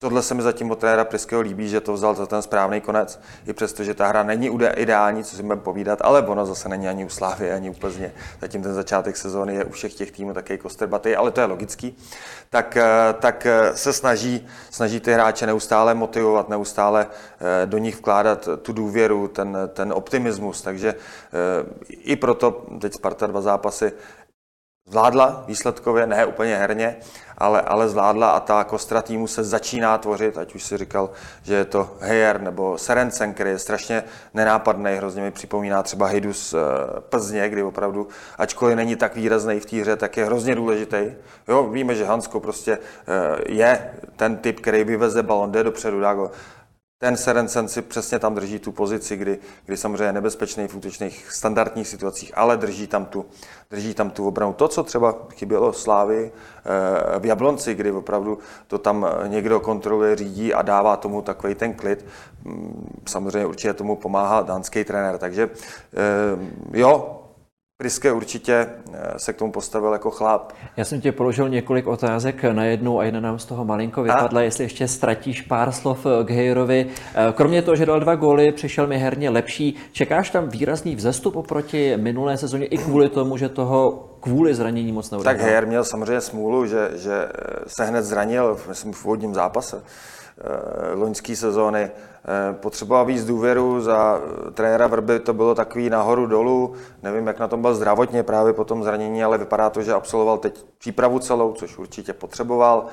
[0.02, 3.20] Tohle se mi zatím od trenéra Priského líbí, že to vzal za ten správný konec,
[3.46, 6.88] i přesto, že ta hra není ideální, co si budeme povídat, ale ono zase není
[6.88, 8.12] ani u Slávy, ani u Plzně.
[8.40, 11.98] Zatím ten začátek sezóny je u všech těch týmů taky kostrbatý, ale to je logický.
[12.50, 17.96] Tak, eh, tak eh, se snaží, snaží ty hráče neustále motivovat, neustále eh, do nich
[17.96, 20.62] vkládat tu důvěru, ten, ten optimismus.
[20.62, 20.94] Takže
[21.88, 23.92] i proto teď Sparta dva zápasy
[24.86, 26.96] zvládla výsledkově, ne úplně herně,
[27.38, 31.10] ale, ale zvládla a ta kostra týmu se začíná tvořit, ať už si říkal,
[31.42, 36.54] že je to Heyer nebo Serencen, který je strašně nenápadný, hrozně mi připomíná třeba Hejdus
[37.08, 41.12] Plzně, kdy opravdu, ačkoliv není tak výrazný v té hře, tak je hrozně důležitý.
[41.48, 46.14] Jo, víme, že Hansko prostě eh, je ten typ, který vyveze balon, jde dopředu, dá
[46.14, 46.30] go
[47.02, 51.32] ten Serencen si přesně tam drží tu pozici, kdy, kdy samozřejmě je nebezpečný v útočných
[51.32, 53.26] standardních situacích, ale drží tam tu,
[53.70, 54.52] drží tam tu obranu.
[54.52, 60.54] To, co třeba chybělo Slávy eh, v Jablonci, kdy opravdu to tam někdo kontroluje, řídí
[60.54, 62.04] a dává tomu takový ten klid.
[62.44, 65.18] Mm, samozřejmě určitě tomu pomáhá dánský trenér.
[65.18, 65.50] Takže
[65.94, 67.21] eh, jo,
[67.82, 70.52] Priske určitě eh, se k tomu postavil jako chlap.
[70.76, 74.40] Já jsem tě položil několik otázek na jednu a jedna nám z toho malinko vypadla,
[74.40, 74.42] a?
[74.42, 76.86] jestli ještě ztratíš pár slov k Hejerovi.
[77.14, 79.76] Eh, kromě toho, že dal dva góly, přišel mi herně lepší.
[79.92, 85.10] Čekáš tam výrazný vzestup oproti minulé sezóně i kvůli tomu, že toho kvůli zranění moc
[85.10, 85.34] neudělal?
[85.34, 87.28] Tak Hejer měl samozřejmě smůlu, že, že
[87.66, 91.90] se hned zranil myslím, v úvodním zápase eh, loňské sezóny
[92.24, 97.38] Eh, potřeboval víc důvěru za eh, trenéra Vrby, to bylo takový nahoru dolů, nevím, jak
[97.38, 101.18] na tom byl zdravotně právě po tom zranění, ale vypadá to, že absolvoval teď přípravu
[101.18, 102.86] celou, což určitě potřeboval.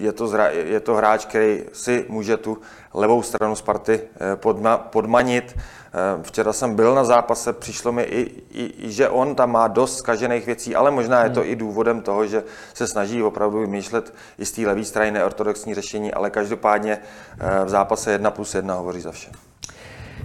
[0.00, 2.58] Eh, je to, zra, je to hráč, který si může tu
[2.94, 4.00] levou stranu Sparty
[4.36, 5.56] podma, podmanit.
[5.94, 9.98] Eh, včera jsem byl na zápase, přišlo mi i, i, že on tam má dost
[9.98, 11.50] zkažených věcí, ale možná je to hmm.
[11.50, 16.12] i důvodem toho, že se snaží opravdu vymýšlet i z té levé strany neortodoxní řešení,
[16.12, 16.98] ale každopádně
[17.40, 19.30] eh, v zápase 1 plus 1 hovoří za vše.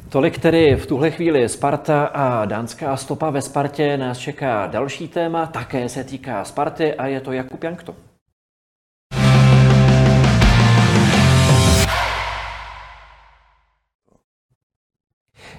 [0.09, 3.97] Tolik tedy v tuhle chvíli Sparta a dánská stopa ve Spartě.
[3.97, 7.95] Nás čeká další téma, také se týká Sparty a je to Jakub Jankto.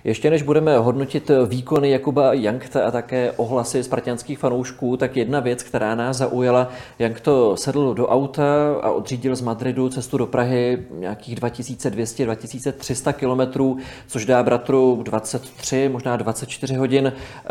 [0.07, 5.63] Ještě než budeme hodnotit výkony Jakuba Jankta a také ohlasy spartianských fanoušků, tak jedna věc,
[5.63, 8.45] která nás zaujala, Jank to sedl do auta
[8.83, 16.17] a odřídil z Madridu cestu do Prahy nějakých 2200-2300 kilometrů, což dá bratru 23, možná
[16.17, 17.13] 24 hodin.
[17.13, 17.51] Eh,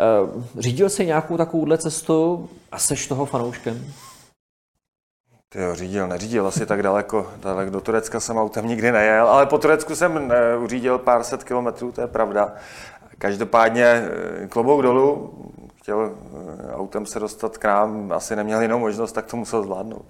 [0.58, 3.84] řídil si nějakou takovouhle cestu a seš toho fanouškem?
[5.56, 7.70] Ty jo, řídil, neřídil asi tak daleko, daleko.
[7.70, 11.92] Do Turecka jsem autem nikdy nejel, ale po Turecku jsem eh, uřídil pár set kilometrů,
[11.92, 12.54] to je pravda.
[13.18, 15.34] Každopádně eh, klobouk dolů,
[15.74, 20.04] chtěl eh, autem se dostat k nám, asi neměl jinou možnost, tak to musel zvládnout.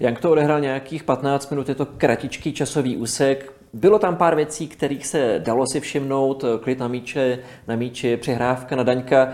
[0.00, 4.68] Jak to odehrál nějakých 15 minut, je to kratičký časový úsek, bylo tam pár věcí,
[4.68, 9.28] kterých se dalo si všimnout, klid na míče, na míči, přihrávka na Daňka.
[9.28, 9.32] Eh,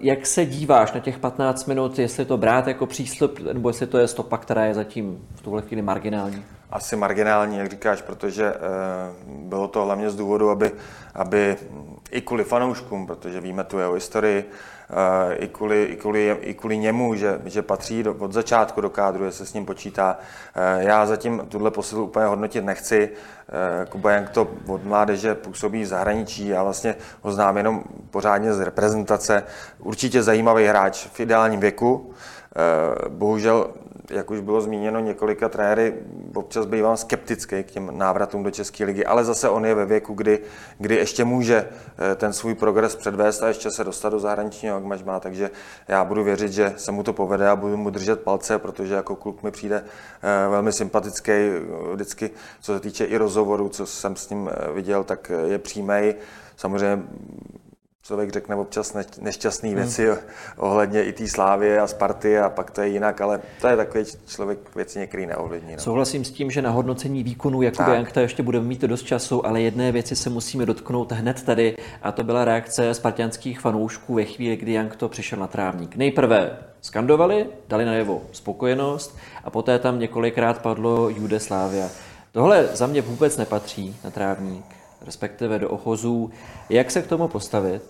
[0.00, 3.98] jak se díváš na těch 15 minut, jestli to brát jako přístup, nebo jestli to
[3.98, 6.42] je stopa, která je zatím v tuhle chvíli marginální?
[6.74, 8.58] Asi marginální, jak říkáš, protože eh,
[9.26, 10.72] bylo to hlavně z důvodu, aby,
[11.14, 11.56] aby
[12.10, 14.50] i kvůli fanouškům, protože víme tu jeho historii,
[14.90, 18.90] Eh, i kvůli, i kvůli, i kvůli němu, že, že patří do, od začátku do
[18.90, 20.18] kádru, že se s ním počítá.
[20.54, 23.10] Eh, já zatím tuhle posilu úplně hodnotit nechci.
[23.88, 28.60] Kuba Jank to od mládeže působí v zahraničí, já vlastně ho znám jenom pořádně z
[28.60, 29.44] reprezentace.
[29.78, 32.14] Určitě zajímavý hráč v ideálním věku.
[33.08, 33.70] Bohužel
[34.10, 35.94] jak už bylo zmíněno několika trenéry,
[36.34, 40.14] občas bývám skeptický k těm návratům do České ligy, ale zase on je ve věku,
[40.14, 40.38] kdy,
[40.78, 41.68] kdy ještě může
[42.12, 45.50] eh, ten svůj progres předvést a ještě se dostat do zahraničního angažmá, takže
[45.88, 49.16] já budu věřit, že se mu to povede a budu mu držet palce, protože jako
[49.16, 51.32] kluk mi přijde eh, velmi sympatický,
[51.92, 56.14] vždycky, co se týče i rozhovoru, co jsem s ním eh, viděl, tak je přímý.
[56.56, 57.02] Samozřejmě
[58.06, 59.78] člověk řekne občas nešťastné hmm.
[59.78, 60.08] věci
[60.56, 64.04] ohledně i té slávy a Sparty a pak to je jinak, ale to je takový
[64.26, 65.72] člověk věci některý neovlivní.
[65.72, 65.78] No.
[65.78, 69.60] Souhlasím s tím, že na hodnocení výkonu Jakuba Jankta ještě budeme mít dost času, ale
[69.60, 74.56] jedné věci se musíme dotknout hned tady a to byla reakce spartianských fanoušků ve chvíli,
[74.56, 75.96] kdy Jank to přišel na trávník.
[75.96, 81.88] Nejprve skandovali, dali najevo spokojenost a poté tam několikrát padlo Jude Slávia.
[82.32, 84.64] Tohle za mě vůbec nepatří na trávník
[85.04, 86.30] respektive do ochozů.
[86.70, 87.82] Jak se k tomu postavit?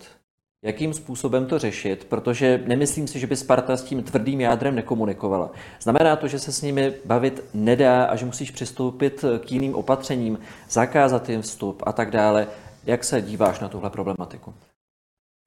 [0.65, 2.05] Jakým způsobem to řešit?
[2.05, 5.51] Protože nemyslím si, že by Sparta s tím tvrdým jádrem nekomunikovala.
[5.81, 10.39] Znamená to, že se s nimi bavit nedá a že musíš přistoupit k jiným opatřením,
[10.71, 12.47] zakázat jim vstup a tak dále.
[12.85, 14.55] Jak se díváš na tuhle problematiku?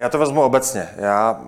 [0.01, 0.89] Já to vezmu obecně.
[0.97, 1.41] Já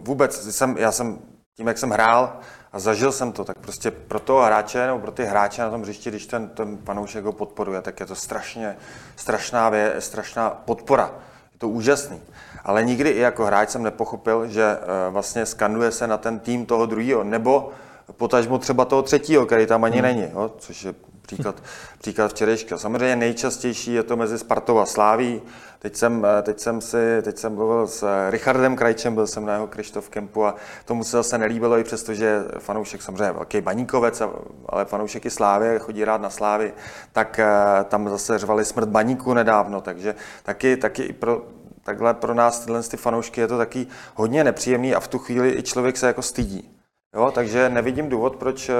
[0.00, 1.18] vůbec jsem, já jsem
[1.56, 2.40] tím, jak jsem hrál
[2.76, 5.82] a zažil jsem to, tak prostě pro toho hráče nebo pro ty hráče na tom
[5.82, 8.76] hřišti, když ten, ten panoušek ho podporuje, tak je to strašně,
[9.16, 11.10] strašná, vě, strašná podpora.
[11.52, 12.20] Je to úžasný.
[12.64, 16.66] Ale nikdy i jako hráč jsem nepochopil, že uh, vlastně skanduje se na ten tým
[16.66, 17.70] toho druhého, nebo
[18.16, 20.02] potažmo třeba toho třetího, který tam ani hmm.
[20.02, 20.94] není, jo, což je
[21.26, 21.62] příklad,
[21.98, 22.78] příklad včerejška.
[22.78, 25.42] Samozřejmě nejčastější je to mezi Spartou a Sláví.
[25.78, 29.66] Teď jsem, teď jsem, si, teď jsem mluvil s Richardem Krajčem, byl jsem na jeho
[29.66, 34.22] Krištof Kempu a tomu se zase nelíbilo, i přesto, že fanoušek samozřejmě velký baníkovec,
[34.68, 36.72] ale fanoušek i Slávy, chodí rád na Slávy,
[37.12, 37.46] tak eh,
[37.88, 41.42] tam zase řvali smrt baníku nedávno, takže taky, taky i pro,
[41.82, 45.58] takhle pro nás tyhle ty fanoušky je to taky hodně nepříjemný a v tu chvíli
[45.58, 46.75] i člověk se jako stydí.
[47.16, 48.74] Jo, takže nevidím důvod, proč, eh,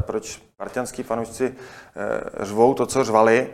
[0.00, 3.48] proč partianský fanoušci eh, řvou to, co řvali.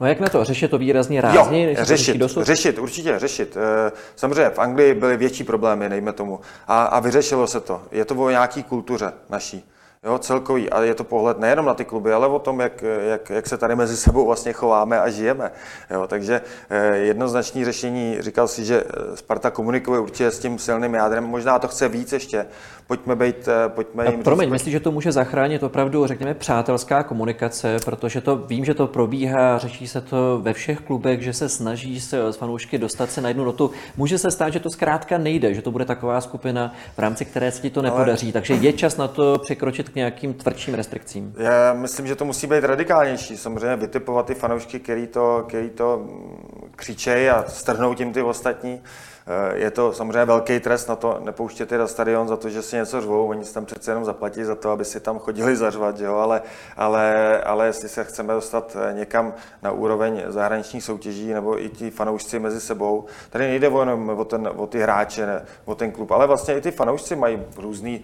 [0.00, 0.44] No jak na to?
[0.44, 1.68] Řešit to výrazně rázně?
[1.68, 2.44] Jo, řešit, dosud?
[2.44, 3.56] řešit, určitě řešit.
[3.56, 6.40] Eh, samozřejmě v Anglii byly větší problémy, nejme tomu.
[6.66, 7.82] A, a vyřešilo se to.
[7.92, 9.64] Je to o nějaký kultuře naší
[10.06, 10.70] jo, celkový.
[10.70, 13.58] A je to pohled nejenom na ty kluby, ale o tom, jak, jak, jak se
[13.58, 15.52] tady mezi sebou vlastně chováme a žijeme.
[15.90, 16.40] Jo, takže
[16.70, 21.58] eh, jednoznačné řešení, říkal si, že eh, Sparta komunikuje určitě s tím silným jádrem, možná
[21.58, 22.46] to chce víc ještě.
[22.86, 27.76] Pojďme být, eh, pojďme jim Promiň, myslíš, že to může zachránit opravdu, řekněme, přátelská komunikace,
[27.84, 32.00] protože to vím, že to probíhá, řeší se to ve všech klubech, že se snaží
[32.00, 33.70] se s fanoušky dostat se na jednu notu.
[33.96, 37.50] Může se stát, že to zkrátka nejde, že to bude taková skupina, v rámci které
[37.50, 38.26] se ti to nepodaří.
[38.26, 38.32] Ale...
[38.32, 41.34] Takže je čas na to překročit nějakým tvrdším restrikcím?
[41.38, 43.36] Já myslím, že to musí být radikálnější.
[43.36, 48.80] Samozřejmě vytipovat ty fanoušky, který to, který to mm, křičejí a strhnou tím ty ostatní.
[49.28, 52.62] Eh, je to samozřejmě velký trest na to nepouštět je na stadion za to, že
[52.62, 55.56] si něco řvou, oni si tam přece jenom zaplatí za to, aby si tam chodili
[55.66, 56.14] zařvat, jo?
[56.14, 56.42] Ale,
[56.76, 61.90] ale, ale jestli se chceme dostat eh, někam na úroveň zahraničních soutěží nebo i ti
[61.90, 66.10] fanoušci mezi sebou, tady nejde jenom o, ten, o ty hráče, ne, o ten klub,
[66.10, 68.00] ale vlastně i ty fanoušci mají různé e,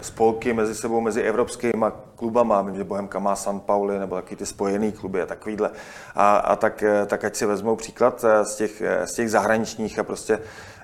[0.00, 1.84] spolky mezi sebou, mezi evropskými
[2.16, 5.70] klubama, vím, že Bohemka má San Pauli nebo taky ty spojený kluby a takovýhle.
[6.14, 10.21] A, a tak, tak ať si vezmou příklad z těch, z těch zahraničních a prostě
[10.22, 10.38] prostě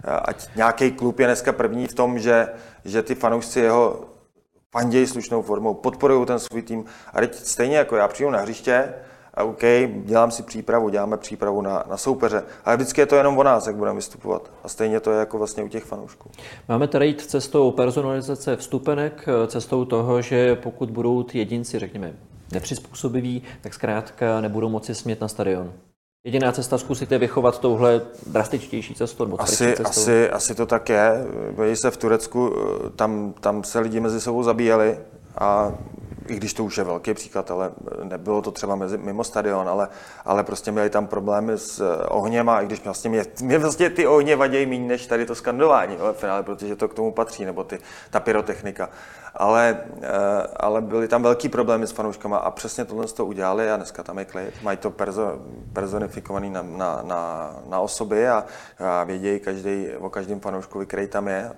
[0.05, 2.49] ať nějaký klub je dneska první v tom, že,
[2.85, 4.01] že ty fanoušci jeho
[4.73, 6.85] fandějí slušnou formou, podporují ten svůj tým.
[7.15, 8.95] A teď stejně jako já přijdu na hřiště,
[9.35, 9.63] a OK,
[10.05, 12.43] dělám si přípravu, děláme přípravu na, na soupeře.
[12.65, 14.51] Ale vždycky je to jenom o nás, jak budeme vystupovat.
[14.65, 16.31] A stejně to je jako vlastně u těch fanoušků.
[16.69, 22.13] Máme tady jít cestou personalizace vstupenek, cestou toho, že pokud budou ty jedinci, řekněme,
[22.53, 25.73] nepřizpůsobiví, tak zkrátka nebudou moci smět na stadion.
[26.25, 29.25] Jediná cesta zkusit je vychovat touhle drastičtější cestou?
[29.25, 29.91] Nebo asi, cestou?
[29.91, 31.25] asi, asi to tak je.
[31.57, 32.55] Bojí se v Turecku,
[32.97, 34.99] tam, tam se lidi mezi sebou zabíjeli
[35.39, 35.73] a
[36.31, 37.71] i když to už je velký příklad, ale
[38.03, 39.89] nebylo to třeba mezi, mimo stadion, ale,
[40.25, 44.07] ale prostě měli tam problémy s ohněm a i když vlastně mě, mě vlastně ty
[44.07, 47.65] ohně vadějí méně než tady to skandování v finále, protože to k tomu patří, nebo
[47.65, 47.79] ty,
[48.11, 48.89] ta pyrotechnika
[49.39, 53.77] ale, eh, ale byly tam velký problémy s fanouškama a přesně tohle to udělali a
[53.77, 54.63] dneska tam je klid.
[54.63, 55.39] Mají to perzo,
[55.73, 58.45] personifikovaný na, na, na, na osoby a,
[58.79, 61.53] a vědějí každý, o každém fanouškovi, který tam je.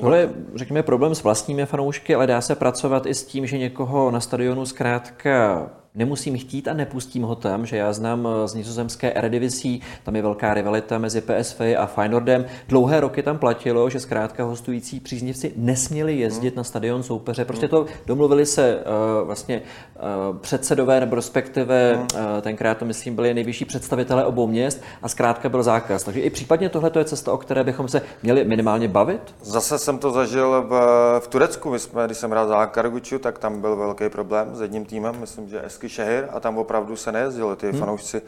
[0.00, 3.58] Tohle je, řekněme, problém s vlastními fanoušky, ale dá se pracovat i s tím, že
[3.58, 8.54] někoho na stadionu zkrátka nemusím chtít a nepustím ho tam, že já znám eh, z
[8.54, 12.44] nizozemské Eredivisí, tam je velká rivalita mezi PSV a Feyenoordem.
[12.68, 17.44] Dlouhé roky tam platilo, že zkrátka hostující příznivci nesměli jezdit na stadion soupeře.
[17.44, 19.62] Prostě to domluvili se uh, vlastně
[19.96, 25.48] uh, předsedové, nebo respektive uh, tenkrát to myslím byli nejvyšší představitelé obou měst a zkrátka
[25.48, 26.04] byl zákaz.
[26.04, 29.34] Takže i případně tohle je cesta, o které bychom se měli minimálně bavit?
[29.42, 30.72] Zase jsem to zažil v,
[31.20, 34.60] v Turecku, my jsme, když jsem hrál za Karguču, tak tam byl velký problém s
[34.60, 37.56] jedním týmem, myslím, že Esky Šehir a tam opravdu se nejezdilo.
[37.56, 37.80] Ty hmm.
[37.80, 38.22] fanoušci,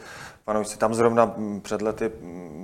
[0.45, 2.11] fanoušci, tam zrovna před lety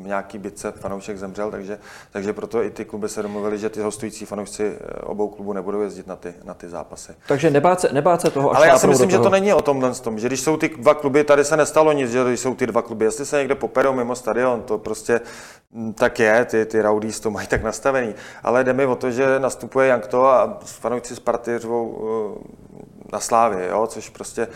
[0.04, 1.80] nějaký bitce fanoušek zemřel, takže,
[2.12, 5.82] takže proto i ty kluby se domluvili, že ty hostující fanoušci eh, obou klubů nebudou
[5.82, 7.12] jezdit na ty, na ty zápasy.
[7.28, 8.56] Takže nebát se, nebát se toho.
[8.56, 10.94] Ale já si myslím, že to není o tomhle tom, že když jsou ty dva
[10.94, 13.94] kluby, tady se nestalo nic, že když jsou ty dva kluby, jestli se někde poperou
[13.94, 15.22] mimo stadion, to prostě
[15.94, 18.16] tak je, ty, ty Rowdies to mají tak nastavený.
[18.44, 21.98] Ale jde mi o to, že nastupuje Jankto a fanoušci Sparty řvou
[22.44, 23.88] eh, na Slávě, jo?
[23.88, 24.48] což prostě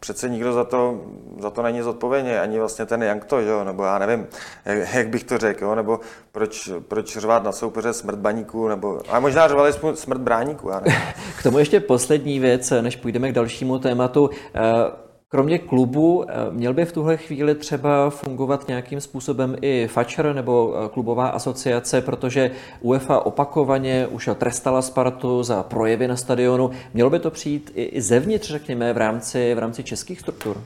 [0.00, 1.00] přece nikdo za to,
[1.40, 3.64] za to není zodpovědný, ani vlastně ten Jankto, jo?
[3.64, 4.26] nebo já nevím,
[4.64, 5.74] jak, jak bych to řekl, jo?
[5.74, 6.00] nebo
[6.32, 10.70] proč, proč řvát na soupeře smrt baníků, nebo, a možná řvali smrt bráníků.
[11.38, 14.30] K tomu ještě poslední věc, než půjdeme k dalšímu tématu.
[14.54, 20.34] Eh, Kromě klubu eh, měl by v tuhle chvíli třeba fungovat nějakým způsobem i FAČR
[20.34, 26.70] nebo eh, klubová asociace, protože UEFA opakovaně už trestala Spartu za projevy na stadionu.
[26.94, 30.62] Mělo by to přijít i zevnitř, řekněme, v rámci, v rámci českých struktur?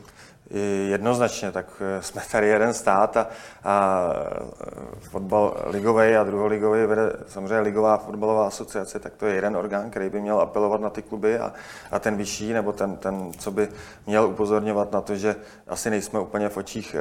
[0.88, 3.26] Jednoznačně, tak eh, jsme tady jeden stát a,
[3.64, 4.03] a
[5.01, 10.11] fotbal ligový a druholigový vede samozřejmě ligová fotbalová asociace, tak to je jeden orgán, který
[10.11, 11.53] by měl apelovat na ty kluby a,
[11.90, 13.68] a ten vyšší, nebo ten, ten, co by
[14.07, 15.36] měl upozorňovat na to, že
[15.68, 16.96] asi nejsme úplně v očích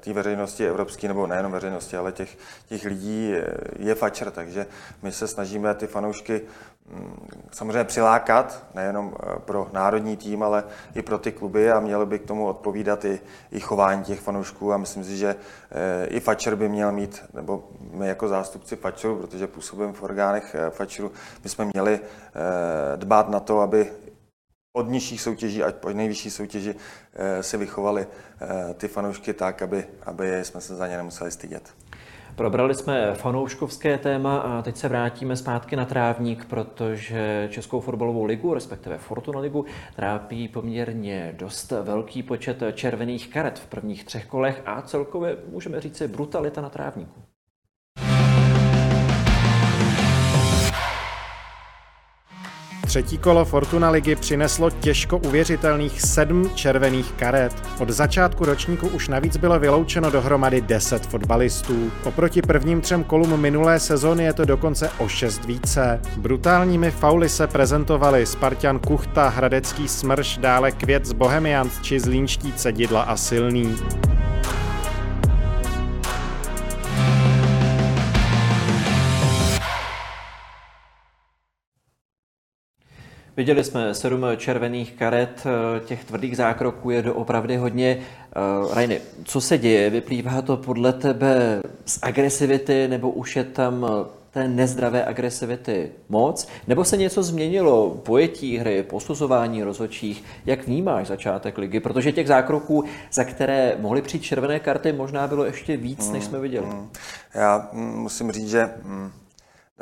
[0.00, 2.38] té veřejnosti evropské, nebo nejenom veřejnosti, ale těch,
[2.68, 3.34] těch lidí
[3.78, 4.66] je fačer, takže
[5.02, 6.40] my se snažíme ty fanoušky
[7.52, 10.64] samozřejmě přilákat, nejenom eh, pro národní tým, ale
[10.94, 13.20] i pro ty kluby a mělo by k tomu odpovídat i,
[13.50, 15.36] i chování těch fanoušků a myslím si, že
[15.70, 20.54] eh, i Fatscher by měl mít, nebo my jako zástupci Fatscheru, protože působím v orgánech
[20.54, 21.12] eh, Fatscheru,
[21.44, 22.00] my jsme měli
[22.96, 23.92] dbát na to, aby
[24.76, 26.74] od nižších soutěží a po nejvyšší soutěži
[27.40, 28.06] si vychovali
[28.74, 31.81] ty fanoušky tak, aby, aby jsme se za ně nemuseli stydět.
[32.36, 38.54] Probrali jsme fanouškovské téma a teď se vrátíme zpátky na trávník, protože Českou fotbalovou ligu,
[38.54, 39.64] respektive Fortuna ligu,
[39.96, 46.02] trápí poměrně dost velký počet červených karet v prvních třech kolech a celkově můžeme říct
[46.02, 47.31] brutalita na trávníku.
[52.92, 57.52] Třetí kolo Fortuna ligy přineslo těžko uvěřitelných sedm červených karet.
[57.78, 61.92] Od začátku ročníku už navíc bylo vyloučeno dohromady 10 fotbalistů.
[62.04, 66.00] Oproti prvním třem kolům minulé sezóny je to dokonce o 6 více.
[66.16, 73.02] Brutálními fauly se prezentovali Spartan Kuchta, Hradecký Smrš, dále Květ z Bohemians či Zlínští Cedidla
[73.02, 73.76] a Silný.
[83.36, 85.44] Viděli jsme sedm červených karet,
[85.84, 87.98] těch tvrdých zákroků je doopravdy hodně.
[88.62, 89.90] Uh, Rajny, co se děje?
[89.90, 93.86] Vyplývá to podle tebe z agresivity nebo už je tam
[94.30, 96.48] té nezdravé agresivity moc?
[96.66, 97.90] Nebo se něco změnilo?
[97.90, 100.24] Pojetí hry, posuzování rozhodčích?
[100.46, 101.80] Jak vnímáš začátek ligy?
[101.80, 106.38] Protože těch zákroků, za které mohly přijít červené karty, možná bylo ještě víc, než jsme
[106.40, 106.66] viděli.
[106.66, 106.88] Mm,
[107.34, 109.10] já musím říct, že mm,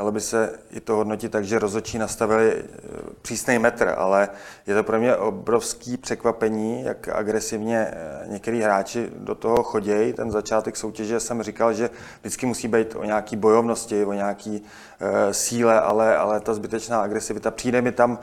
[0.01, 2.89] Dalo by se i to hodnotit tak, že rozhodčí nastavili eh,
[3.23, 4.29] přísný metr, ale
[4.67, 10.13] je to pro mě obrovský překvapení, jak agresivně eh, některý hráči do toho chodějí.
[10.13, 11.91] Ten začátek soutěže jsem říkal, že
[12.21, 14.63] vždycky musí být o nějaký bojovnosti, o nějaký
[15.01, 18.19] e, síle, ale, ale ta zbytečná agresivita přijde mi tam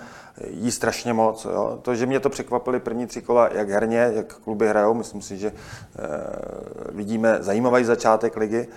[0.47, 1.45] jí strašně moc.
[1.45, 1.79] Jo.
[1.81, 5.37] To, že mě to překvapily první tři kola, jak herně, jak kluby hrajou, myslím si,
[5.37, 5.51] že
[6.91, 8.67] vidíme zajímavý začátek ligy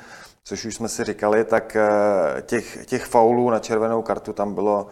[0.50, 4.86] což už jsme si říkali, tak eh, těch, těch faulů na červenou kartu tam bylo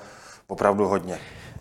[0.47, 1.19] opravdu hodně.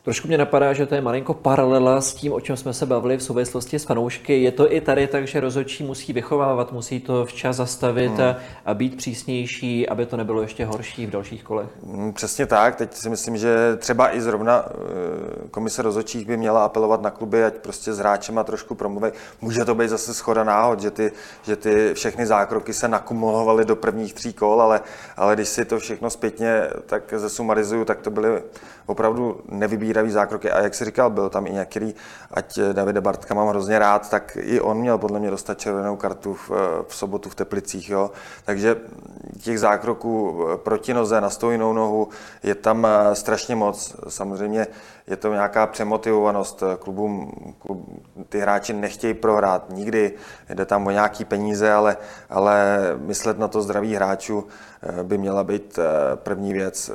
[0.07, 3.17] Trošku mě napadá, že to je malinko paralela s tím, o čem jsme se bavili
[3.17, 4.41] v souvislosti s fanoušky.
[4.41, 8.35] Je to i tady tak, že rozhodčí musí vychovávat, musí to včas zastavit hmm.
[8.65, 11.67] a, být přísnější, aby to nebylo ještě horší v dalších kolech.
[11.85, 12.75] Hmm, přesně tak.
[12.75, 17.43] Teď si myslím, že třeba i zrovna eh, komise rozhodčích by měla apelovat na kluby,
[17.43, 19.11] ať prostě s hráčema trošku promluví.
[19.41, 21.11] Může to být zase schoda náhod, že ty,
[21.43, 24.81] že ty všechny zákroky se nakumulovaly do prvních tří kol, ale,
[25.17, 28.41] ale když si to všechno zpětně tak zesumarizuju, tak to byly
[28.85, 29.41] opravdu
[29.97, 30.51] nevybíravý zákroky.
[30.51, 31.95] A jak si říkal, byl tam i nějaký,
[32.31, 36.33] ať Davide Bartka mám hrozně rád, tak i on měl podle mě dostat červenou kartu
[36.33, 36.49] v,
[36.87, 37.89] v sobotu v Teplicích.
[37.89, 38.11] Jo.
[38.45, 38.75] Takže
[39.41, 42.09] těch zákroků proti noze na stojnou nohu
[42.43, 43.95] je tam eh, strašně moc.
[44.07, 44.67] Samozřejmě
[45.07, 47.31] je to nějaká přemotivovanost klubům.
[47.59, 47.89] Klub,
[48.29, 50.13] ty hráči nechtějí prohrát nikdy,
[50.49, 51.97] jde tam o nějaký peníze, ale,
[52.29, 56.91] ale myslet na to zdraví hráčů eh, by měla být eh, první věc,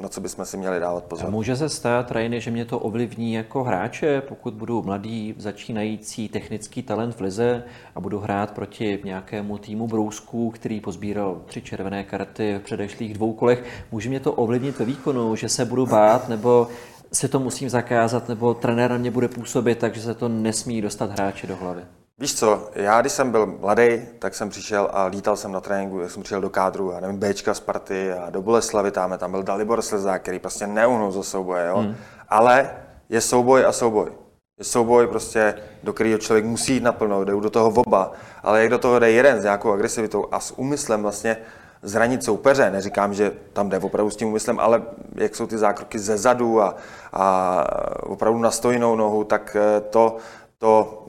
[0.00, 1.30] na co bychom si měli dávat pozor.
[1.30, 6.82] Může se stát, Rajny, že mě to ovlivní jako hráče, pokud budu mladý, začínající technický
[6.82, 7.62] talent v lize
[7.94, 13.32] a budu hrát proti nějakému týmu brousků, který pozbíral tři červené karty v předešlých dvou
[13.32, 13.64] kolech.
[13.92, 16.68] Může mě to ovlivnit ve výkonu, že se budu bát, nebo
[17.12, 21.10] si to musím zakázat, nebo trenér na mě bude působit, takže se to nesmí dostat
[21.10, 21.82] hráči do hlavy?
[22.20, 26.00] Víš co, já když jsem byl mladý, tak jsem přišel a lítal jsem na tréninku,
[26.00, 29.30] jak jsem přišel do kádru, já nevím, Bčka z party a do Boleslavy, tam, tam
[29.30, 31.78] byl Dalibor Slezák, který prostě neuhnul za souboje, jo?
[31.78, 31.96] Hmm.
[32.28, 32.70] ale
[33.08, 34.12] je souboj a souboj.
[34.58, 38.12] Je souboj prostě, do kterého člověk musí jít naplno, jde do toho oba,
[38.42, 41.36] ale jak do toho jde jeden s nějakou agresivitou a s úmyslem vlastně
[41.82, 44.82] zranit soupeře, neříkám, že tam jde opravdu s tím úmyslem, ale
[45.14, 46.76] jak jsou ty zákroky ze zadu a,
[47.12, 47.64] a
[48.02, 50.16] opravdu na stojnou nohu, tak eh, to,
[50.58, 51.02] to,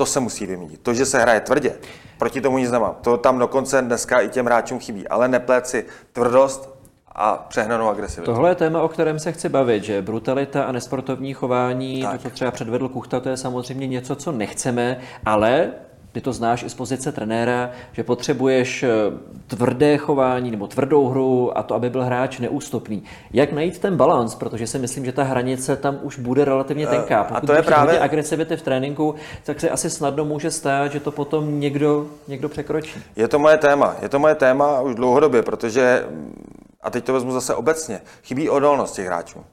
[0.00, 0.80] to se musí vymínit.
[0.82, 1.72] To, že se hraje tvrdě,
[2.18, 2.96] proti tomu nic nemám.
[3.00, 6.74] To tam dokonce dneska i těm hráčům chybí, ale neplet si tvrdost
[7.06, 8.32] a přehnanou agresivitu.
[8.32, 12.12] Tohle je téma, o kterém se chci bavit, že brutalita a nesportovní chování, tak.
[12.12, 15.72] to, co třeba předvedl Kuchta, to je samozřejmě něco, co nechceme, ale
[16.12, 18.88] ty to znáš i z pozice trenéra, že potřebuješ eh,
[19.46, 23.02] tvrdé chování nebo tvrdou hru a to, aby byl hráč neústupný.
[23.32, 26.90] Jak najít ten balans, protože si myslím, že ta hranice tam už bude relativně eh,
[26.90, 27.24] tenká.
[27.24, 31.00] Pokud a to je právě agresivity v tréninku, tak se asi snadno může stát, že
[31.00, 33.02] to potom někdo, někdo překročí.
[33.16, 33.96] Je to moje téma.
[34.02, 36.06] Je to moje téma už dlouhodobě, protože,
[36.82, 39.44] a teď to vezmu zase obecně, chybí odolnost těch hráčů.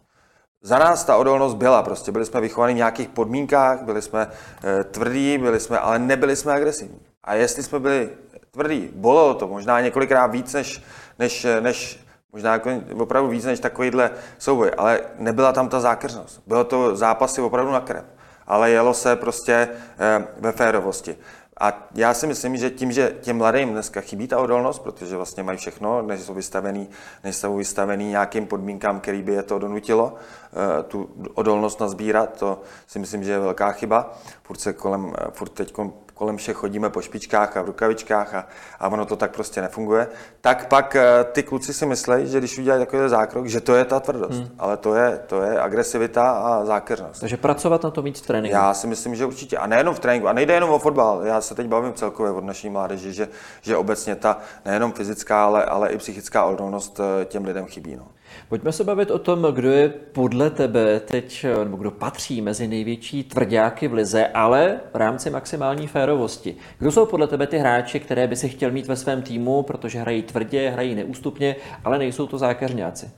[0.62, 4.28] Za nás ta odolnost byla, prostě byli jsme vychovaní v nějakých podmínkách, byli jsme
[4.64, 7.00] e, tvrdí, byli jsme, ale nebyli jsme agresivní.
[7.24, 8.10] A jestli jsme byli
[8.52, 10.84] tvrdí, bolelo to možná několikrát víc než,
[11.20, 12.00] než, než
[12.34, 16.42] možná jako opravdu víc než takovýhle souboj, ale nebyla tam ta zákeřnost.
[16.48, 18.06] Bylo to zápasy opravdu na krev,
[18.48, 21.18] ale jelo se prostě e, ve férovosti.
[21.60, 25.44] A já si myslím, že tím, že těm mladým dneska chybí ta odolnost, protože vlastně
[25.44, 26.90] mají všechno, než jsou vystavený,
[27.24, 30.16] než jsou vystavený nějakým podmínkám, který by je to donutilo,
[30.54, 34.14] eh, tu odolnost nazbírat, to si myslím, že je velká chyba.
[34.44, 35.74] Furt se kolem, eh, furt teď
[36.18, 38.48] kolem všech chodíme po špičkách a v rukavičkách a,
[38.80, 40.08] a ono to tak prostě nefunguje,
[40.42, 43.86] tak pak eh, ty kluci si myslí, že když udělají takový zákrok, že to je
[43.86, 44.50] ta tvrdost, hmm.
[44.60, 47.20] ale to je, to je agresivita a zákeřnost.
[47.20, 48.56] Takže pracovat na to víc v tréninku.
[48.56, 49.58] Já si myslím, že určitě.
[49.58, 50.28] A nejenom v tréninku.
[50.28, 51.22] A nejde jenom o fotbal.
[51.24, 53.28] Já se teď bavím celkově od naší mládeže, že,
[53.62, 57.96] že obecně ta nejenom fyzická, ale, ale i psychická odolnost eh, těm lidem chybí.
[57.96, 58.08] No.
[58.50, 63.24] Pojďme se bavit o tom, kdo je podle tebe teď, nebo kdo patří mezi největší
[63.24, 66.56] tvrdáky v lize, ale v rámci maximální férovosti.
[66.80, 70.00] Kdo jsou podle tebe ty hráči, které by si chtěl mít ve svém týmu, protože
[70.00, 73.12] hrají tvrdě, hrají neústupně, ale nejsou to zákeřňáci?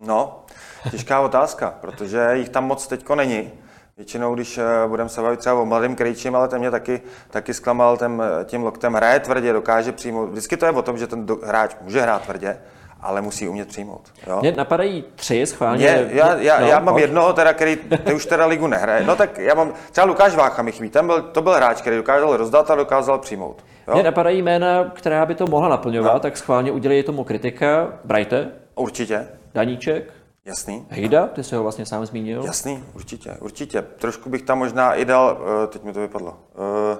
[0.00, 0.44] No,
[0.90, 3.50] těžká otázka, protože jich tam moc teďko není.
[3.96, 7.54] Většinou, když eh, budeme se bavit třeba o mladým Krejčím, ale ten mě taky, taky
[7.54, 8.92] zklamal tím, tím loktem.
[8.92, 10.30] Hraje tvrdě, dokáže přijmout.
[10.30, 12.58] Vždycky to je o tom, že ten hráč může hrát tvrdě,
[13.06, 14.12] ale musí umět přijmout.
[14.26, 14.40] Jo?
[14.40, 15.84] Mě napadají tři schválně.
[15.84, 19.04] Mě, já, já, no, já mám jednoho, teda, který ty už teda ligu nehraje.
[19.04, 21.96] No tak já mám, třeba Lukáš Vácha mi chybí, ten byl, to byl hráč, který
[21.96, 23.64] dokázal rozdat a dokázal přijmout.
[23.88, 23.94] Jo?
[23.94, 26.20] Mě napadají jména, která by to mohla naplňovat, no.
[26.20, 27.92] tak schválně udělej tomu kritika.
[28.04, 28.48] Brajte?
[28.74, 29.28] Určitě.
[29.54, 30.12] Daníček?
[30.44, 30.86] Jasný.
[30.90, 32.44] Hejda, ty jsi ho vlastně sám zmínil.
[32.44, 33.82] Jasný, určitě, určitě.
[33.82, 36.98] Trošku bych tam možná i dal, uh, teď mi to vypadlo, uh,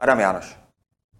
[0.00, 0.56] Adam Jánoš.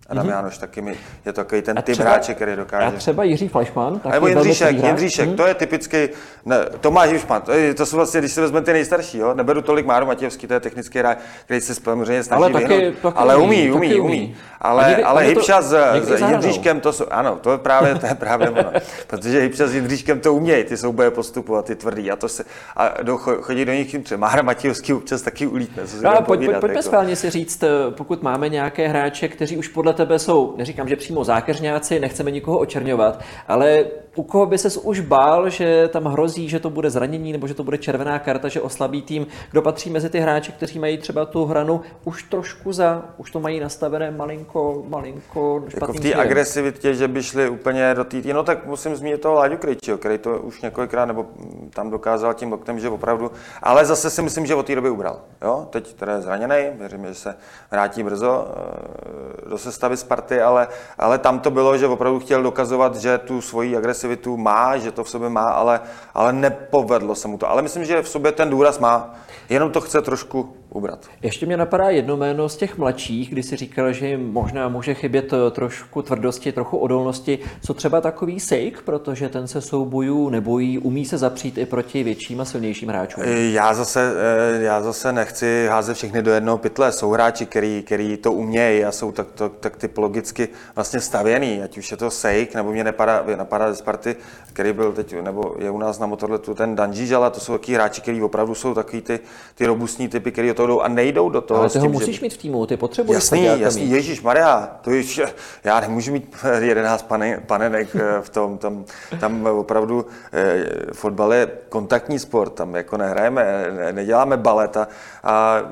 [0.09, 0.31] Adam mm-hmm.
[0.31, 2.87] Jánoš taky mi, je to takový ten typ hráče, který dokáže.
[2.87, 4.01] A třeba Jiří Fleischmann.
[4.05, 5.37] A nebo Jindříšek, Jindříšek, hmm.
[5.37, 6.09] to je typický,
[6.45, 9.35] ne, Tomáš Jušman, to, je, to jsou vlastně, když si vezmeme ty nejstarší, jo?
[9.35, 12.95] neberu tolik Máru Matějovský, to je technický hráč, který se samozřejmě snaží ale taky, vyhnout,
[13.03, 14.37] taky ale umí, umí, umí, umí.
[14.61, 18.15] Ale, někdy, ale Hybša s, s Jindříškem, to jsou, ano, to je právě, to je
[18.15, 18.73] právě ono,
[19.07, 22.45] protože Hybša s Jindříškem to umějí, ty souboje postupovat, ty tvrdý, a to se,
[22.77, 25.83] a do, chodí do nich třeba Mára Matějovský občas taky ulítne.
[26.03, 27.17] No, pojď, pojďme jako.
[27.17, 32.01] si říct, pokud máme nějaké hráče, kteří už podle tebe jsou, neříkám, že přímo zákeřňáci,
[32.01, 33.85] nechceme nikoho očerňovat, ale
[34.17, 37.55] u koho by ses už bál, že tam hrozí, že to bude zranění nebo že
[37.55, 41.25] to bude červená karta, že oslabí tým, kdo patří mezi ty hráče, kteří mají třeba
[41.25, 46.95] tu hranu už trošku za, už to mají nastavené malinko, malinko jako v té agresivitě,
[46.95, 50.39] že by šli úplně do té, no tak musím zmínit toho Láďu Krejčího, který to
[50.39, 51.27] už několikrát nebo
[51.71, 53.31] tam dokázal tím loktem, že opravdu,
[53.63, 55.21] ale zase si myslím, že od té doby ubral.
[55.43, 55.67] Jo?
[55.71, 57.37] Teď teda je zraněný, věřím, že se
[57.71, 62.97] vrátí brzo eh, do sestavy Sparty, ale, ale tam to bylo, že opravdu chtěl dokazovat,
[62.97, 64.06] že tu svoji agresivitu
[64.37, 65.81] má, že to v sobě má, ale,
[66.15, 67.51] ale nepovedlo se mu to.
[67.51, 69.15] Ale myslím, že v sobě ten důraz má,
[69.49, 71.07] jenom to chce trošku ubrat.
[71.23, 74.95] Ještě mě napadá jedno jméno z těch mladších, kdy si říkal, že jim možná může
[74.95, 77.39] chybět eh, trošku tvrdosti, trochu odolnosti.
[77.63, 82.41] Co třeba takový Sejk, protože ten se soubojů nebojí, umí se zapřít i proti větším
[82.41, 83.23] a silnějším hráčům?
[83.27, 84.13] Eh, já zase,
[84.59, 86.93] eh, já zase nechci házet všechny do jednoho pytle.
[86.93, 91.79] Jsou hráči, který, který to umějí a jsou tak, tak, tak typologicky vlastně stavěný, ať
[91.79, 94.17] už je to Sejk, nebo mě napadá, napadá ze Sparty,
[94.53, 98.01] který byl teď, nebo je u nás na motorletu ten Danžížala, to jsou taky hráči,
[98.01, 99.21] kteří opravdu jsou takový ty,
[99.55, 101.61] ty robustní typy, který to jdou a nejdou do toho.
[101.61, 102.23] Ale ty ho musíš že...
[102.23, 103.23] mít v týmu, ty potřebuješ.
[103.23, 105.21] Jasný, jasný, Ježíš Maria, to již,
[105.65, 108.85] já nemůžu mít 11 pane, panenek eh, v tom, tam,
[109.21, 114.89] tam opravdu eh, fotbal je kontaktní sport, tam jako nehrajeme, ne, neděláme balet a,
[115.23, 115.63] a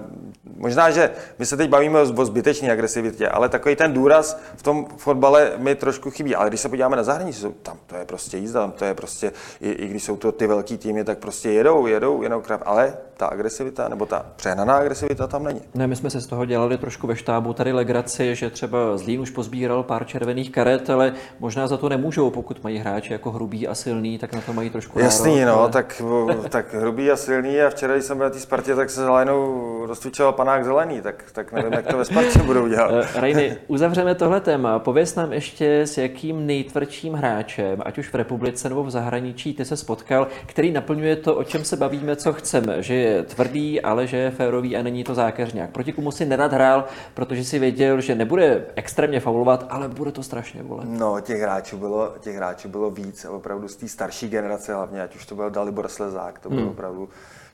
[0.56, 4.62] možná, že my se teď bavíme o, o zbytečné agresivitě, ale takový ten důraz v
[4.62, 6.34] tom fotbale mi trošku chybí.
[6.34, 9.32] Ale když se podíváme na zahraničí, tam to je prostě jízda, tam to je prostě,
[9.60, 12.96] i, i když jsou to ty velký týmy, tak prostě jedou, jedou, jedou krav, ale
[13.16, 15.60] ta agresivita nebo ta přehnaná agresivita tam není.
[15.74, 19.20] Ne, my jsme se z toho dělali trošku ve štábu tady legraci, že třeba Zlín
[19.20, 23.68] už pozbíral pár červených karet, ale možná za to nemůžou, pokud mají hráče jako hrubý
[23.68, 25.70] a silný, tak na to mají trošku Jasný, národ, no, ale...
[25.70, 26.02] tak,
[26.48, 29.86] tak hrubý a silný a včera, když jsem byl na té Spartě, tak se zelenou
[29.86, 32.94] rozcvičoval panák zelený, tak, tak nevím, jak to ve Spartě budou dělat.
[33.14, 34.78] Eh, Rejny, uzavřeme tohle téma.
[34.78, 39.64] Pověz nám ještě, s jakým nejtvrdším hráčem, ať už v republice nebo v zahraničí, ty
[39.64, 44.06] se spotkal, který naplňuje to, o čem se bavíme, co chceme, že je tvrdý, ale
[44.06, 45.70] že je férový férový a není to zákeřňák.
[45.70, 46.84] Proti komu si nenadhrál,
[47.14, 50.88] protože si věděl, že nebude extrémně faulovat, ale bude to strašně bolet.
[50.88, 55.16] No, těch hráčů bylo, těch hráčů bylo víc, opravdu z té starší generace hlavně, ať
[55.16, 56.70] už to byl Dalibor Slezák, to bylo hmm.
[56.70, 57.08] opravdu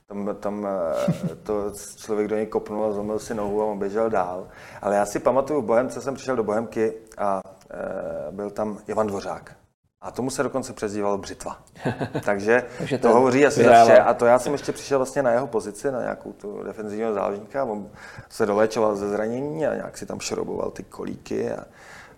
[0.09, 4.11] tam, tam eh, to člověk do něj kopnul a zlomil si nohu a on běžel
[4.11, 4.49] dál.
[4.83, 7.41] Ale já si pamatuju v Bohemce, jsem přišel do Bohemky a
[7.71, 9.60] e, byl tam Ivan Dvořák.
[10.03, 11.59] A tomu se dokonce přezdívalo Břitva.
[12.25, 13.99] Takže, Takže to hovoří asi za vše.
[13.99, 17.65] A to já jsem ještě přišel vlastně na jeho pozici, na nějakou tu defenzivního záložníka.
[17.65, 17.89] On
[18.29, 21.53] se doléčoval ze zranění a nějak si tam šroboval ty kolíky.
[21.53, 21.65] A,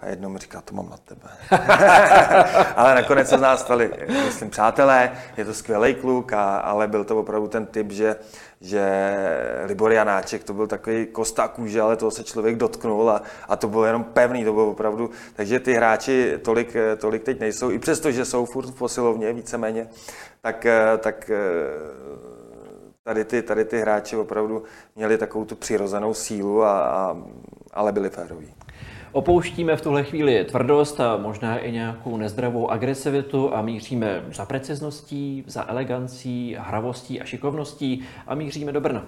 [0.00, 1.28] a jednou mi říká, to mám na tebe.
[2.76, 3.90] ale nakonec se z nás stali,
[4.24, 8.16] myslím, přátelé, je to skvělý kluk, a, ale byl to opravdu ten typ, že,
[8.62, 9.14] že
[9.64, 13.68] Libor Janáček, to byl takový kosta kůže, ale toho se člověk dotknul a, a to
[13.68, 18.10] bylo jenom pevný, to bylo opravdu, takže ty hráči tolik, tolik teď nejsou, i přesto,
[18.10, 19.88] že jsou furt v posilovně víceméně,
[20.40, 20.66] tak,
[20.98, 21.30] tak
[23.02, 24.62] tady ty, tady ty hráči opravdu
[24.96, 27.16] měli takovou tu přirozenou sílu, a, a,
[27.74, 28.54] ale byli féroví.
[29.12, 35.44] Opouštíme v tuhle chvíli tvrdost a možná i nějakou nezdravou agresivitu a míříme za precizností,
[35.46, 39.06] za elegancí, hravostí a šikovností a míříme do Brna.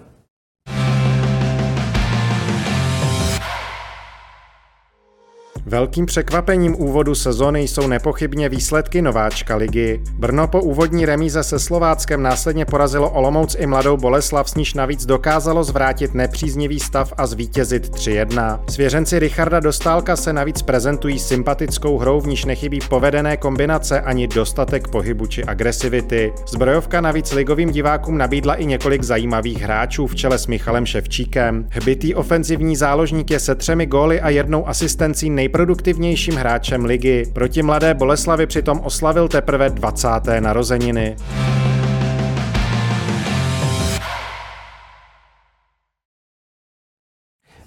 [5.66, 10.00] Velkým překvapením úvodu sezony jsou nepochybně výsledky nováčka ligy.
[10.18, 15.06] Brno po úvodní remíze se Slováckem následně porazilo Olomouc i mladou Boleslav, s níž navíc
[15.06, 18.60] dokázalo zvrátit nepříznivý stav a zvítězit 3-1.
[18.70, 24.88] Svěřenci Richarda Dostálka se navíc prezentují sympatickou hrou, v níž nechybí povedené kombinace ani dostatek
[24.88, 26.32] pohybu či agresivity.
[26.48, 31.66] Zbrojovka navíc ligovým divákům nabídla i několik zajímavých hráčů v čele s Michalem Ševčíkem.
[31.70, 37.24] Hbitý ofenzivní záložník je se třemi góly a jednou asistencí nejprve nejproduktivnějším hráčem ligy.
[37.32, 40.08] Proti mladé Boleslavi přitom oslavil teprve 20.
[40.40, 41.16] narozeniny.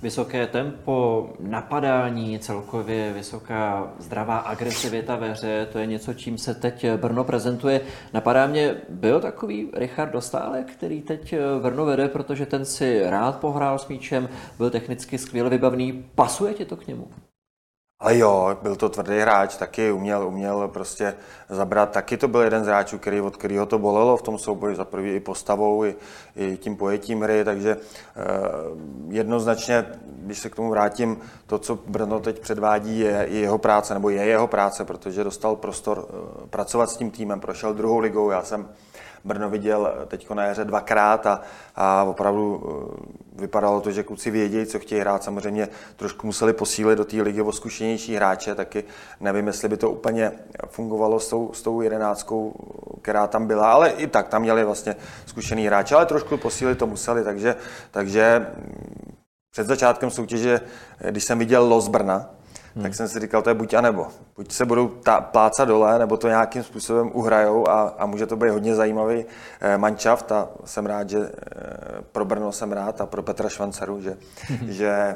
[0.01, 6.85] Vysoké tempo, napadání, celkově vysoká zdravá agresivita ve hře, to je něco, čím se teď
[6.95, 7.81] Brno prezentuje.
[8.13, 13.79] Napadá mě, byl takový Richard Dostálek, který teď Brno vede, protože ten si rád pohrál
[13.79, 16.05] s míčem, byl technicky skvěle vybavný.
[16.15, 17.07] Pasuje ti to k němu?
[17.99, 21.15] Ale jo, byl to tvrdý hráč, taky uměl, uměl prostě
[21.49, 21.91] zabrat.
[21.91, 24.85] Taky to byl jeden z hráčů, který, od kterého to bolelo v tom souboji, za
[24.85, 25.95] prvý i postavou, i,
[26.35, 28.23] i tím pojetím hry, takže eh,
[29.07, 31.17] jednoznačně, když se k tomu vrátím,
[31.47, 35.55] to, co Brno teď předvádí, je, je jeho práce, nebo je jeho práce, protože dostal
[35.55, 38.69] prostor eh, pracovat s tím týmem, prošel druhou ligou, já jsem
[39.27, 41.41] Brno viděl teď na jaře dvakrát a,
[41.75, 45.23] a opravdu eh, vypadalo to, že kluci vědějí, co chtějí hrát.
[45.23, 48.83] Samozřejmě trošku museli posílit do té ligy o zkušenější hráče, taky
[49.19, 50.31] nevím, jestli by to úplně
[50.67, 52.53] fungovalo s tou, s tou jedenáctkou,
[53.01, 56.87] která tam byla, ale i tak tam měli vlastně zkušený hráče, ale trošku posílit to
[56.87, 57.55] museli, takže,
[57.91, 59.15] takže mm,
[59.51, 60.61] před začátkem soutěže,
[61.09, 62.36] když jsem viděl Los Brna,
[62.77, 62.83] hmm.
[62.83, 64.07] tak jsem si říkal, to je buď a nebo.
[64.35, 68.35] Buď se budou ta, plácat dole, nebo to nějakým způsobem uhrajou a, a může to
[68.35, 69.25] být hodně zajímavý
[69.61, 71.31] eh, manšaft a jsem rád, že eh,
[72.11, 74.17] pro Brno jsem rád a pro Petra Švanceru, že,
[74.47, 74.59] hmm.
[74.71, 75.15] že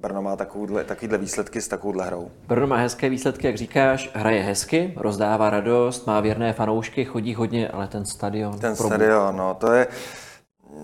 [0.00, 2.30] Brno má takovouhle, takovýhle výsledky s takovouhle hrou.
[2.48, 7.68] Brno má hezké výsledky, jak říkáš, hraje hezky, rozdává radost, má věrné fanoušky, chodí hodně,
[7.68, 8.58] ale ten stadion...
[8.58, 9.86] Ten stadion, no, to je...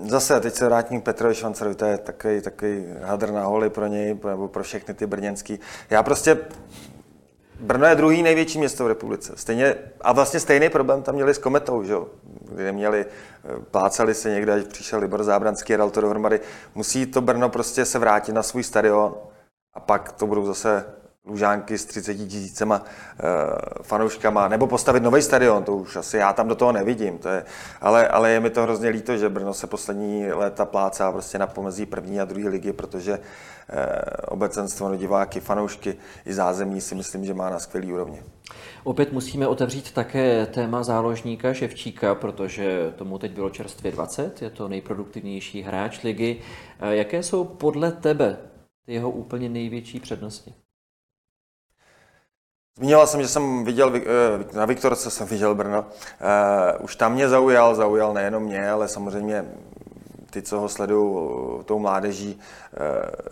[0.05, 3.87] Zase, teď se vrátím k Petrovi Švancerovi, to je takový, takový hadr na holy pro
[3.87, 5.61] něj, nebo pro všechny ty brněnský.
[5.91, 6.39] Já prostě,
[7.61, 9.32] Brno je druhý největší město v republice.
[9.37, 11.95] Stejně, a vlastně stejný problém tam měli s Kometou, že?
[12.53, 16.41] kde měli, eh, plácali se někde, až přišel Libor Zábranský a dal to dohromady.
[16.74, 19.14] Musí to Brno prostě se vrátit na svůj stadion
[19.74, 20.84] a pak to budou zase
[21.27, 26.49] Lužánky s 30 tisícema e, fanouškama, nebo postavit nový stadion, to už asi já tam
[26.49, 27.45] do toho nevidím, to je,
[27.81, 31.47] ale, ale je mi to hrozně líto, že Brno se poslední léta plácá prostě na
[31.47, 33.20] pomezí první a druhé ligy, protože e,
[34.29, 35.97] obecenstvo, no, diváky, fanoušky
[36.27, 38.22] i zázemí si myslím, že má na skvělý úrovni.
[38.85, 44.68] Opět musíme otevřít také téma záložníka Ševčíka, protože tomu teď bylo čerstvě 20, je to
[44.68, 46.41] nejproduktivnější hráč ligy.
[46.81, 48.37] Eh, jaké jsou podle tebe
[48.87, 50.55] jeho úplně největší přednosti?
[52.79, 54.03] Zmínila jsem, že jsem viděl, eh,
[54.57, 55.85] na Viktorce jsem viděl Brno.
[56.20, 59.45] Eh, už tam mě zaujal, zaujal nejenom mě, ale samozřejmě
[60.31, 61.18] ty, co ho sledují
[61.64, 62.41] tou mládeží,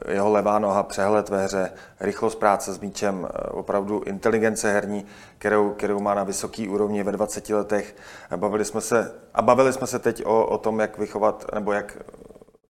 [0.09, 5.07] eh, jeho levá noha, přehled ve hře, rychlost práce s míčem, opravdu inteligence herní,
[5.39, 7.97] kterou, kterou má na vysoký úrovni ve 20 letech.
[8.37, 11.97] Bavili jsme se, a bavili jsme se teď o, o tom, jak vychovat, nebo jak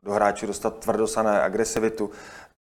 [0.03, 2.11] do hráčů dostat tvrdosané agresivitu,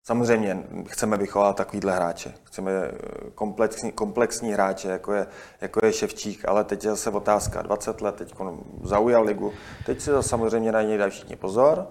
[0.05, 2.35] Samozřejmě chceme vychovat takovýhle hráče.
[2.45, 2.91] Chceme eh,
[3.35, 5.27] komplexní, komplexní hráče, jako je,
[5.61, 7.63] jako je Ševčík, ale teď je zase otázka.
[7.63, 8.35] 20 let, teď
[8.83, 9.53] zaujal ligu.
[9.87, 11.87] Teď to samozřejmě na něj dají všichni pozor.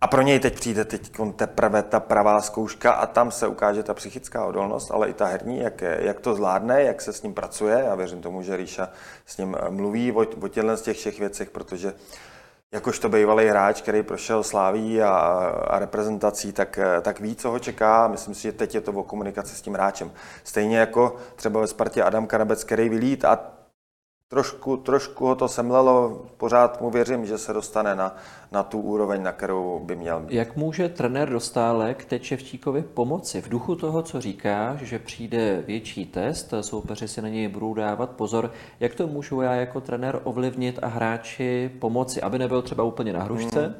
[0.00, 3.94] A pro něj teď přijde teď teprve ta pravá zkouška a tam se ukáže ta
[3.94, 7.82] psychická odolnost, ale i ta herní, jak, jak to zvládne, jak se s ním pracuje.
[7.86, 8.88] Já věřím tomu, že Ríša
[9.26, 11.94] s ním mluví o, o těchto z těch všech věcech, protože
[12.72, 15.08] jakožto bývalý hráč, který prošel sláví a,
[15.68, 18.08] a reprezentací, tak, tak ví, co ho čeká.
[18.08, 20.12] Myslím si, že teď je to o komunikaci s tím hráčem.
[20.44, 23.57] Stejně jako třeba ve Spartě Adam Karabec, který vylít a
[24.28, 28.16] trošku, trošku ho to semlelo, pořád mu věřím, že se dostane na,
[28.52, 30.34] na tu úroveň, na kterou by měl být.
[30.34, 33.42] Jak může trenér Dostálek teď Ševčíkovi pomoci?
[33.42, 38.10] V duchu toho, co říká, že přijde větší test, soupeři si na něj budou dávat
[38.10, 43.12] pozor, jak to můžu já jako trenér ovlivnit a hráči pomoci, aby nebyl třeba úplně
[43.12, 43.74] na hrušce, hmm.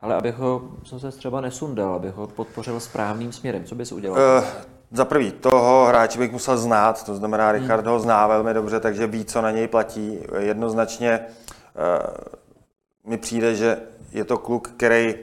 [0.00, 3.64] ale aby ho, jsem se třeba nesundal, aby ho podpořil správným směrem.
[3.64, 4.38] Co bys udělal?
[4.38, 7.60] Uh, za prvý, toho hráče bych musel znát, to znamená, hmm.
[7.60, 10.18] Richard ho zná velmi dobře, takže ví, co na něj platí.
[10.38, 13.78] Jednoznačně uh, mi přijde, že
[14.12, 15.14] je to kluk, který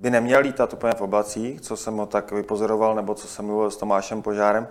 [0.00, 3.70] by neměl lítat úplně v oblacích, co jsem ho tak vypozoroval, nebo co jsem mluvil
[3.70, 4.68] s Tomášem Požárem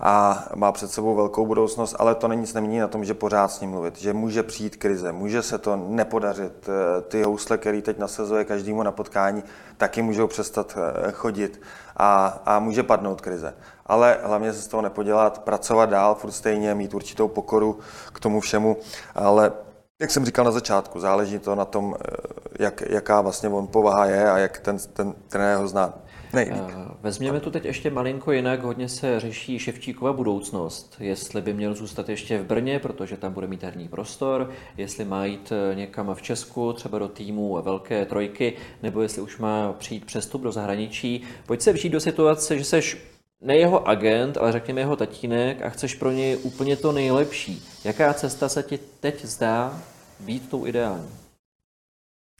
[0.00, 3.60] a má před sebou velkou budoucnost, ale to nic nemění na tom, že pořád s
[3.60, 6.68] ním mluvit, že může přijít krize, může se to nepodařit.
[6.68, 9.44] Eh, ty housle, který teď nasazuje každému na potkání,
[9.76, 11.60] taky můžou přestat eh, chodit
[11.96, 13.54] a, a může padnout krize.
[13.86, 17.78] Ale hlavně se z toho nepodělat, pracovat dál, furt stejně, mít určitou pokoru
[18.12, 18.76] k tomu všemu,
[19.14, 19.52] ale
[20.00, 22.16] jak jsem říkal na začátku, záleží to na tom, eh,
[22.58, 25.94] jak, jaká vlastně on povaha je a jak ten, ten trenér ho zná.
[26.32, 26.62] Nejlíp.
[26.68, 28.62] Eh, vezměme to teď ještě malinko jinak.
[28.62, 30.96] Hodně se řeší Ševčíkova budoucnost.
[31.00, 35.24] Jestli by měl zůstat ještě v Brně, protože tam bude mít herní prostor, jestli má
[35.24, 40.04] jít eh, někam v Česku, třeba do týmu velké trojky, nebo jestli už má přijít
[40.04, 41.22] přestup do zahraničí.
[41.46, 42.98] Pojď se vžít do situace, že seš
[43.40, 47.62] ne jeho agent, ale řekněme jeho tatínek a chceš pro něj úplně to nejlepší.
[47.84, 49.82] Jaká cesta se ti teď zdá
[50.20, 51.10] být tou ideální?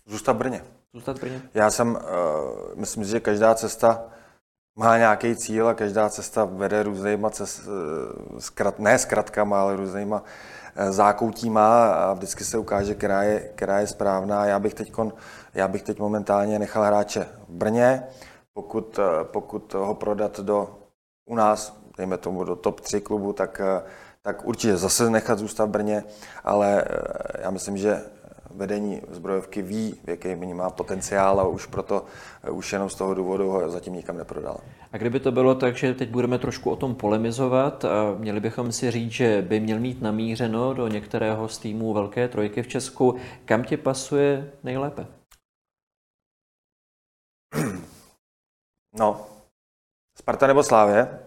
[0.06, 0.64] Zůstat v Brně.
[0.94, 1.42] Zůstat v Brně?
[1.54, 2.00] Já jsem, uh,
[2.74, 4.02] myslím si, že každá cesta
[4.76, 10.20] má nějaký cíl a každá cesta vede různýma cest, uh, zkrat, ne zkratkama, ale různýma
[10.20, 14.46] uh, zákoutíma a vždycky se ukáže, která je, která je správná.
[14.46, 15.12] Já bych, teďkon,
[15.54, 18.02] já bych teď momentálně nechal hráče v Brně,
[18.52, 20.78] pokud, uh, pokud ho prodat do
[21.24, 23.60] u nás, dejme tomu do top 3 klubu, tak,
[24.22, 26.04] tak určitě zase nechat zůstat v Brně,
[26.44, 26.84] ale
[27.38, 28.02] já myslím, že
[28.54, 32.04] vedení zbrojovky ví, v jaký má potenciál a už proto,
[32.50, 34.60] už jenom z toho důvodu ho zatím nikam neprodal.
[34.92, 38.72] A kdyby to bylo tak, že teď budeme trošku o tom polemizovat a měli bychom
[38.72, 43.16] si říct, že by měl mít namířeno do některého z týmů Velké trojky v Česku,
[43.44, 45.06] kam ti pasuje nejlépe?
[48.98, 49.26] No,
[50.18, 51.20] Sparta nebo Slávě?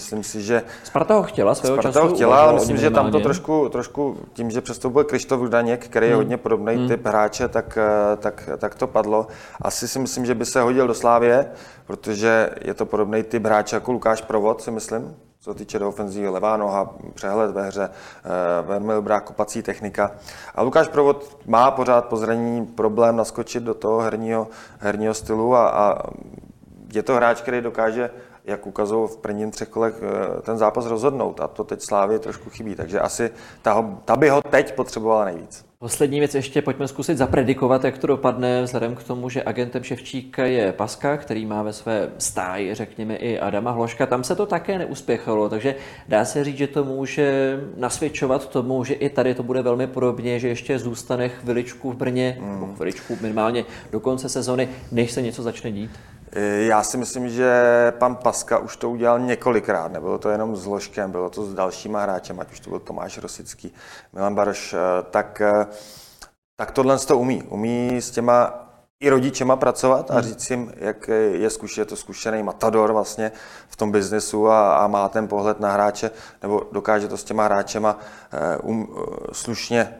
[0.00, 0.62] Myslím si, že...
[0.84, 2.08] Sparta ho chtěla svého Sparta času.
[2.08, 6.06] ho chtěla, ale myslím, že tam to trošku, trošku tím, že přestoupil Krištof Daněk, který
[6.06, 6.20] je hmm.
[6.20, 6.88] hodně podobný hmm.
[6.88, 7.78] typ hráče, tak,
[8.16, 9.26] tak, tak to padlo.
[9.62, 11.50] Asi si myslím, že by se hodil do Slávě,
[11.86, 16.28] protože je to podobný typ hráče jako Lukáš Provod, si myslím, co týče do ofenzívy,
[16.28, 18.28] levá noha, přehled ve hře, eh,
[18.66, 20.10] velmi dobrá kopací technika.
[20.54, 24.48] A Lukáš Provod má pořád po zranění problém naskočit do toho herního,
[24.78, 26.02] herního stylu a, a
[26.94, 28.10] je to hráč, který dokáže
[28.50, 31.40] jak ukazují v prvním třech kolech, eh, ten zápas rozhodnout.
[31.40, 32.74] A to teď Slávě trošku chybí.
[32.74, 33.30] Takže asi
[33.62, 35.70] ta, ho, ta by ho teď potřebovala nejvíc.
[35.82, 40.44] Poslední věc ještě pojďme zkusit zapredikovat, jak to dopadne, vzhledem k tomu, že agentem Ševčíka
[40.44, 44.06] je Paska, který má ve své stáji, řekněme, i Adama Hloška.
[44.06, 45.74] Tam se to také neuspěchalo, takže
[46.08, 50.38] dá se říct, že to může nasvědčovat tomu, že i tady to bude velmi podobně,
[50.38, 52.74] že ještě zůstane chviličku v Brně, mm.
[52.74, 55.90] chviličku minimálně do konce sezony, než se něco začne dít.
[56.58, 57.52] Já si myslím, že
[57.98, 59.92] pan Paska už to udělal několikrát.
[59.92, 63.18] Nebylo to jenom s Ložkem, bylo to s dalšíma hráčem, ať už to byl Tomáš
[63.18, 63.74] Rosický,
[64.12, 64.74] Milan Baroš.
[64.74, 64.78] Eh,
[65.10, 65.66] tak, eh,
[66.56, 67.42] tak tohle to umí.
[67.42, 68.66] Umí s těma
[69.00, 70.22] i rodičema pracovat a hmm.
[70.22, 73.32] říct jim, jak je, zkušený, je to zkušený matador vlastně
[73.68, 76.10] v tom biznesu a, a má ten pohled na hráče,
[76.42, 77.98] nebo dokáže to s těma hráčema
[78.32, 78.96] eh, um,
[79.32, 79.94] slušně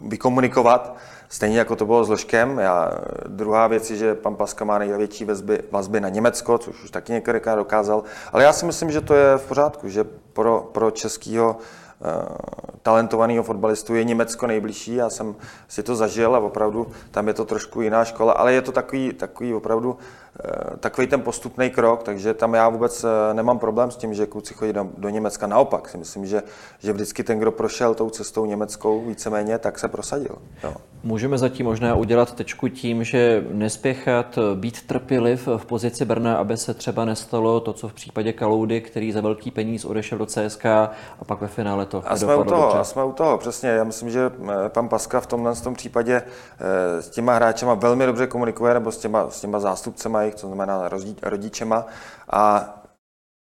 [0.00, 0.96] vykomunikovat
[1.32, 2.58] Stejně jako to bylo s Ložkem.
[2.58, 2.90] Já,
[3.26, 7.12] druhá věc je, že pan Paska má největší vazby, vazby na Německo, což už taky
[7.12, 8.02] několikrát dokázal.
[8.32, 12.06] Ale já si myslím, že to je v pořádku, že pro, pro českého uh,
[12.82, 14.94] talentovaného fotbalistu je Německo nejbližší.
[14.94, 15.34] Já jsem
[15.68, 19.12] si to zažil a opravdu tam je to trošku jiná škola, ale je to takový,
[19.12, 19.98] takový opravdu
[20.80, 24.72] takový ten postupný krok, takže tam já vůbec nemám problém s tím, že kluci chodí
[24.72, 25.46] do, do Německa.
[25.46, 26.42] Naopak si myslím, že,
[26.78, 30.36] že vždycky ten, kdo prošel tou cestou německou víceméně, tak se prosadil.
[30.64, 30.74] Jo.
[31.02, 36.74] Můžeme zatím možná udělat tečku tím, že nespěchat, být trpěliv v pozici Brna, aby se
[36.74, 40.90] třeba nestalo to, co v případě Kaloudy, který za velký peníz odešel do CSK a
[41.26, 43.68] pak ve finále to a jsme u toho, a jsme u toho, přesně.
[43.68, 48.06] Já myslím, že eh, pan Paska v tomhle tom případě eh, s těma hráčema velmi
[48.06, 50.90] dobře komunikuje, nebo s těma, s těma zástupcema jich, to znamená
[51.22, 51.86] rodičema,
[52.30, 52.74] a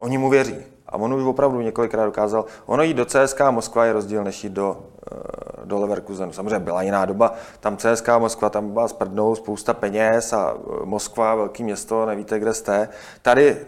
[0.01, 0.65] oni mu věří.
[0.87, 2.45] A on už opravdu několikrát dokázal.
[2.65, 6.33] Ono jít do CSK Moskva je rozdíl, než jít do, eh, do Leverkusenu.
[6.33, 7.33] Samozřejmě byla jiná doba.
[7.59, 12.89] Tam CSK Moskva, tam byla sprdnou spousta peněz a Moskva, velký město, nevíte, kde jste.
[13.21, 13.65] Tady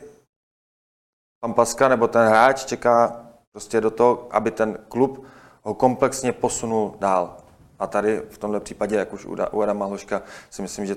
[1.40, 5.26] pan Paska nebo ten hráč čeká prostě do toho, aby ten klub
[5.64, 7.38] ho komplexně posunul dál.
[7.80, 10.96] A tady v tomto případě, jak už u Adama Hloška, si myslím, že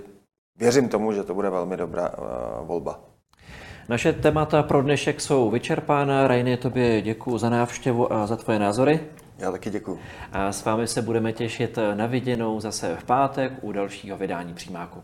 [0.58, 3.00] věřím tomu, že to bude velmi dobrá uh, volba.
[3.88, 6.28] Naše témata pro dnešek jsou vyčerpána.
[6.28, 9.00] Rajny, tobě děkuji za návštěvu a za tvoje názory.
[9.38, 9.98] Já taky děkuji.
[10.32, 15.02] A s vámi se budeme těšit na viděnou zase v pátek u dalšího vydání Přímáku.